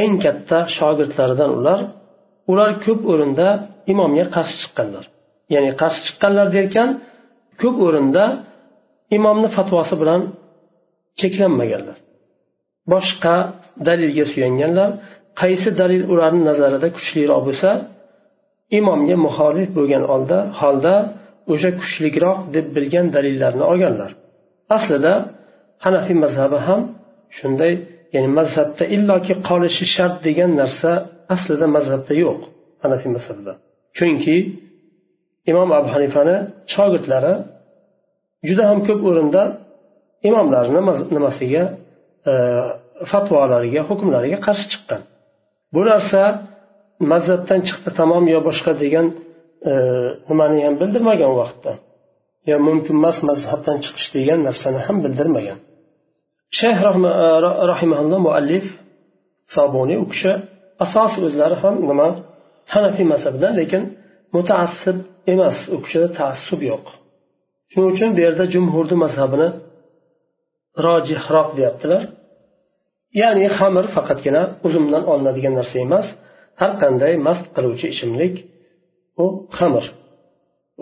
eng 0.00 0.12
katta 0.24 0.58
shogirdlaridan 0.76 1.50
ular. 1.58 1.80
Ular 2.52 2.70
ko'p 2.84 3.00
o'rinda 3.12 3.48
imomga 3.92 4.24
qarshi 4.34 4.56
chiqqanlar. 4.62 5.04
Ya'ni 5.54 5.70
qarshi 5.80 6.00
chiqqanlar 6.06 6.46
derkan 6.56 6.88
ko'p 7.60 7.76
o'rinda 7.86 8.24
imomni 9.16 9.48
fatvosi 9.56 9.94
bilan 10.02 10.20
cheklanmaganlar. 11.20 11.98
Boshqa 12.92 13.36
dalilga 13.88 14.24
suyanganlar 14.32 14.90
qaysi 15.40 15.70
dalil 15.80 16.02
ularni 16.12 16.42
nazarida 16.50 16.88
kuchliroq 16.96 17.40
bo'lsa 17.48 17.70
imomga 18.78 19.16
muxolif 19.26 19.68
bo'lgan 19.78 20.02
holda 20.10 20.38
holda 20.60 20.94
o'sha 21.52 21.70
kuchliroq 21.80 22.38
deb 22.54 22.66
bilgan 22.76 23.06
dalillarni 23.16 23.64
olganlar. 23.72 24.10
Aslida 24.76 25.14
hanafiy 25.84 26.16
mazhabi 26.24 26.58
ham 26.66 26.80
shunday 27.38 27.72
ya'ni 28.14 28.30
mazhabda 28.38 28.84
illoki 28.94 29.34
qolishi 29.48 29.84
shart 29.94 30.16
degan 30.26 30.50
narsa 30.60 30.90
aslida 31.34 31.66
mazhabda 31.76 32.12
yo'q 32.24 32.40
hanafiy 32.84 33.10
mazhabida. 33.16 33.52
Chunki 33.96 34.36
imom 35.50 35.70
abu 35.78 35.88
hanifani 35.94 36.36
shogirdlari 36.74 37.34
juda 38.48 38.64
ham 38.70 38.78
ko'p 38.88 39.00
o'rinda 39.10 39.42
imomlarni 40.28 40.80
nimasiga 41.14 41.64
e, 42.30 42.32
fatvolariga 43.10 43.82
hukmlariga 43.88 44.38
qarshi 44.46 44.66
chiqqan. 44.72 45.02
Bu 45.74 45.80
narsa 45.90 46.22
mazhabdan 47.12 47.60
chiqdi 47.68 47.90
tamom 48.00 48.24
yo 48.34 48.38
boshqa 48.48 48.72
degan 48.82 49.06
e, 49.70 49.72
nimani 50.30 50.58
ham 50.66 50.74
bildirmagan 50.80 51.28
u 51.34 51.36
vaqtda 51.42 51.72
yo 52.50 52.56
mumkin 52.68 52.94
emas 53.00 53.18
mazhabdan 53.30 53.76
chiqish 53.84 54.08
degan 54.16 54.38
narsani 54.48 54.80
ham 54.86 54.96
bildirmagan. 55.04 55.58
Shayx 56.58 56.78
e, 56.84 56.86
rahimaulloh 57.72 58.20
muallif 58.26 58.66
sobuniy 59.54 59.98
u 60.04 60.06
kishi 60.12 60.32
asos 60.84 61.12
o'zlari 61.26 61.56
ham 61.62 61.74
nima 61.90 62.08
hanafiy 62.74 63.06
mazhabidan 63.12 63.52
lekin 63.60 63.82
mutaassib 64.34 64.96
emas 65.32 65.58
u 65.74 65.78
kishida 65.84 66.08
taassub 66.18 66.60
yo'q. 66.70 66.86
Shuning 67.70 67.88
uchun 67.94 68.10
bu 68.16 68.20
yerda 68.26 68.44
jumhurni 68.54 68.96
mazhabini 69.04 69.48
rojihroq 70.84 71.48
deyaptilar. 71.58 72.02
Ya'ni 73.20 73.46
xamir 73.58 73.86
faqatgina 73.94 74.42
uzumdan 74.66 75.02
olinadigan 75.12 75.54
narsa 75.58 75.76
emas. 75.86 76.06
Har 76.60 76.72
qanday 76.82 77.12
mast 77.26 77.44
qiluvchi 77.54 77.86
ichimlik 77.94 78.34
u 79.22 79.26
xamir. 79.58 79.86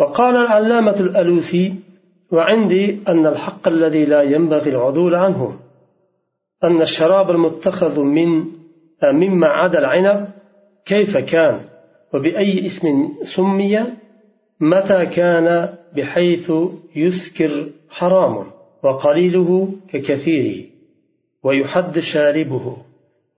وقال 0.00 0.36
العلامة 0.36 0.98
الألوسي 1.00 1.74
وعندي 2.32 2.98
أن 3.08 3.26
الحق 3.26 3.68
الذي 3.68 4.04
لا 4.04 4.22
ينبغي 4.22 4.70
العدول 4.70 5.14
عنه 5.14 5.58
أن 6.64 6.82
الشراب 6.82 7.30
المتخذ 7.30 8.00
من 8.00 8.44
مما 9.04 9.46
عدا 9.46 9.78
العنب 9.78 10.28
كيف 10.86 11.16
كان 11.16 11.60
وبأي 12.14 12.66
اسم 12.66 12.86
سمي 13.36 13.74
متى 14.60 15.06
كان 15.06 15.68
بحيث 15.96 16.52
يسكر 16.96 17.66
حرام 17.90 18.53
وقليله 18.83 19.49
ككثيره 19.91 20.65
ويحد 21.43 21.99
شاربه 21.99 22.65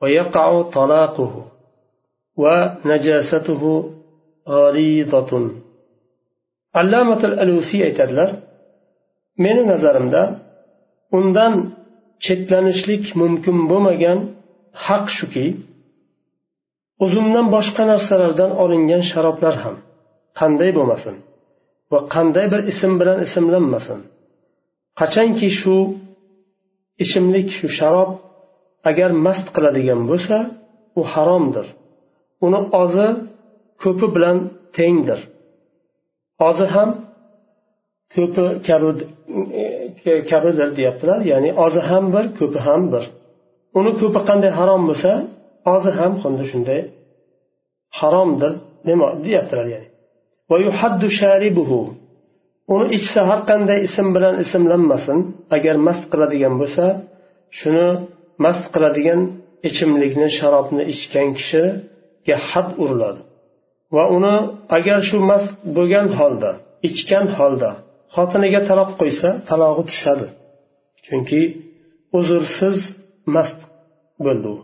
ويقع 0.02 0.62
طلاقه 0.62 1.34
ونجاسته 2.38 3.64
غليظة 4.50 5.32
علامة 6.76 7.22
الألوسي 7.30 7.78
aytadilar 7.88 8.30
meni 9.38 9.64
nazarimda 9.72 10.24
undan 11.18 11.54
chetlanishlik 12.26 13.06
mumkin 13.22 13.58
bo'lmagan 13.70 14.20
haq 14.86 15.06
shuki 15.18 15.46
uzumdan 17.06 17.46
boshqa 17.56 17.84
narsalardan 17.92 18.52
olingan 18.64 19.02
sharoblar 19.12 19.56
ham 19.64 19.76
qanday 20.40 20.72
bo'lmasin 20.78 21.16
va 21.92 22.00
qanday 22.16 22.46
bir 22.54 22.62
ism 22.72 22.92
bilan 23.02 23.18
ismlanmasin 23.26 24.00
Qachonki 25.01 25.49
shu 25.61 25.77
ichimlik 27.03 27.49
shu 27.59 27.67
sharob 27.79 28.11
agar 28.91 29.11
mast 29.27 29.47
qiladigan 29.57 30.01
bo'lsa 30.11 30.37
u 31.01 31.03
haromdir. 31.13 31.67
Uni 32.47 32.61
ozi 32.83 33.09
ko'pi 33.83 34.07
bilan 34.15 34.37
tengdir. 34.77 35.21
Ozi 36.49 36.67
ham 36.75 36.91
ko'pi 38.15 38.45
e, 40.11 40.13
kabidir 40.31 40.69
deyaptilar. 40.79 41.19
Ya'ni 41.33 41.51
ozi 41.65 41.81
ham 41.89 42.05
bir 42.15 42.25
ko'pi 42.39 42.59
ham 42.67 42.83
bir. 42.93 43.05
Uni 43.79 43.93
ko'pi 44.01 44.21
qanday 44.29 44.53
harom 44.59 44.83
bo'lsa 44.91 45.13
ozi 45.75 45.91
ham 45.99 46.13
xuddi 46.23 46.45
shunday 46.53 46.81
haromdir 47.99 48.53
deyaptilar 49.27 49.67
ya'ni. 49.75 49.89
Uni 52.75 52.87
ichsa 52.99 53.21
har 53.31 53.41
qanday 53.51 53.79
ism 53.89 54.09
bilan 54.17 54.35
ismlanmasin. 54.45 55.19
Agar 55.57 55.77
mast 55.87 56.05
qiladigan 56.13 56.55
bo'lsa 56.61 56.85
shuni 57.59 57.89
mast 58.45 58.65
qiladigan 58.75 59.21
ichimlikni 59.69 60.29
sharobni 60.39 60.83
ichgan 60.93 61.29
kishiga 61.39 62.37
had 62.49 62.69
uriladi. 62.83 63.21
Va 63.95 64.05
uni 64.17 64.37
agar 64.77 64.99
shu 65.09 65.17
mast 65.31 65.51
bo'lgan 65.77 66.07
holda 66.19 66.51
ichgan 66.89 67.27
holda 67.39 67.71
xotiniga 68.15 68.61
taloq 68.69 68.91
qo'ysa 69.01 69.29
talog'i 69.49 69.83
tushadi. 69.91 70.27
Chunki 71.07 71.41
uzrsiz 72.19 72.79
mast 73.35 73.61
bo'ldi 74.25 74.49
u. 74.55 74.57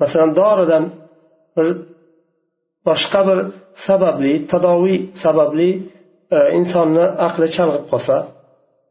Masalan 0.00 0.30
doridan 0.40 0.84
bir 1.56 1.68
boshqa 2.86 3.20
bir 3.28 3.38
sababli 3.86 4.32
tadoviy 4.52 4.98
sababli 5.24 5.70
E, 6.34 6.38
insonni 6.58 7.04
aqli 7.28 7.46
chalg'ib 7.56 7.84
qolsa 7.92 8.16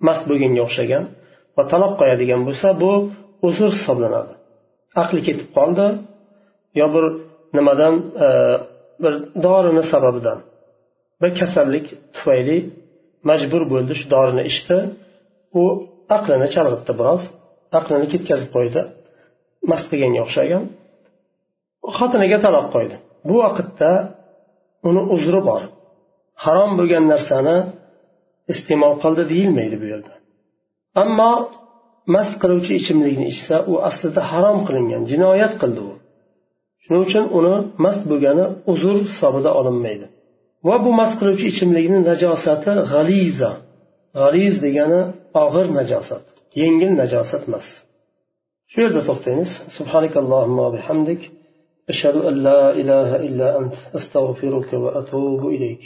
mast 0.08 0.24
bo'lganga 0.30 0.62
o'xshagan 0.68 1.04
va 1.58 1.64
taloq 1.72 1.94
qo'yadigan 2.00 2.42
bo'lsa 2.48 2.68
bu 2.82 2.92
uzr 3.48 3.70
hisoblanadi. 3.78 4.34
Aqli 5.04 5.20
ketib 5.28 5.50
qoldi 5.58 5.86
yo 6.80 6.86
bir 6.96 7.06
nimadan 7.58 7.94
e, 8.26 8.28
bir 9.04 9.14
dorini 9.46 9.84
sababidan. 9.94 10.40
Bir 11.22 11.32
kasallik 11.40 11.86
tufayli 12.16 12.58
majbur 13.30 13.64
bo'ldi 13.74 13.94
shu 14.00 14.06
dorini 14.16 14.44
ichdi. 14.52 14.78
U 15.62 15.64
aqlini 16.18 16.48
chalg'itdi 16.56 16.94
biroz 17.00 17.24
aqlini 17.80 18.08
ketkazib 18.14 18.50
qo'ydi 18.56 18.82
mast 19.72 19.86
qilganga 19.92 20.22
o'xshagan. 20.26 20.64
Xotiniga 21.98 22.38
taloq 22.46 22.68
qo'ydi. 22.76 22.96
Bu 23.28 23.36
vaqtda 23.44 23.92
uni 24.90 25.02
uzri 25.16 25.42
bor. 25.50 25.62
harom 26.44 26.72
bo'lgan 26.80 27.06
narsani 27.14 27.58
iste'mol 28.54 28.94
qildi 29.04 29.24
deyilmaydi 29.32 29.76
bu 29.82 29.86
yerda. 29.94 30.14
Ammo 31.04 31.32
mast 32.16 32.34
qiluvchi 32.42 32.74
ichimlikni 32.80 33.26
ichsa 33.34 33.56
u 33.72 33.74
aslida 33.90 34.22
harom 34.32 34.60
qilingan 34.68 35.04
jinoyat 35.12 35.54
qildi 35.62 35.82
u. 35.90 35.94
Shuning 36.84 37.02
uchun 37.08 37.26
uni 37.38 37.56
mast 37.86 38.04
bo'lgani 38.12 38.46
uzr 38.72 38.96
hisobida 39.10 39.52
olinmaydi. 39.60 40.06
Va 40.68 40.76
bu 40.86 40.92
mast 41.00 41.16
qiluvchi 41.20 41.46
ichimlikni 41.54 42.00
najosati 42.10 42.72
g'aliza. 42.92 43.52
G'aliz 44.20 44.56
degani 44.66 45.02
og'ir 45.44 45.68
najosat 45.80 46.24
yengil 46.62 46.92
najosat 47.02 47.44
emas. 47.50 47.68
Shu 48.72 48.78
yerda 48.84 49.02
to'xtaymiz. 49.10 49.52
Bihamdik. 50.76 51.22
Ashhadu 51.92 52.20
an 52.30 52.36
la 52.48 52.62
ilaha 52.82 53.18
illa 53.28 53.48
ant 53.60 53.76
astag'firuka 53.98 54.76
va 54.84 54.90
atubu 55.00 55.48
ilayk. 55.58 55.84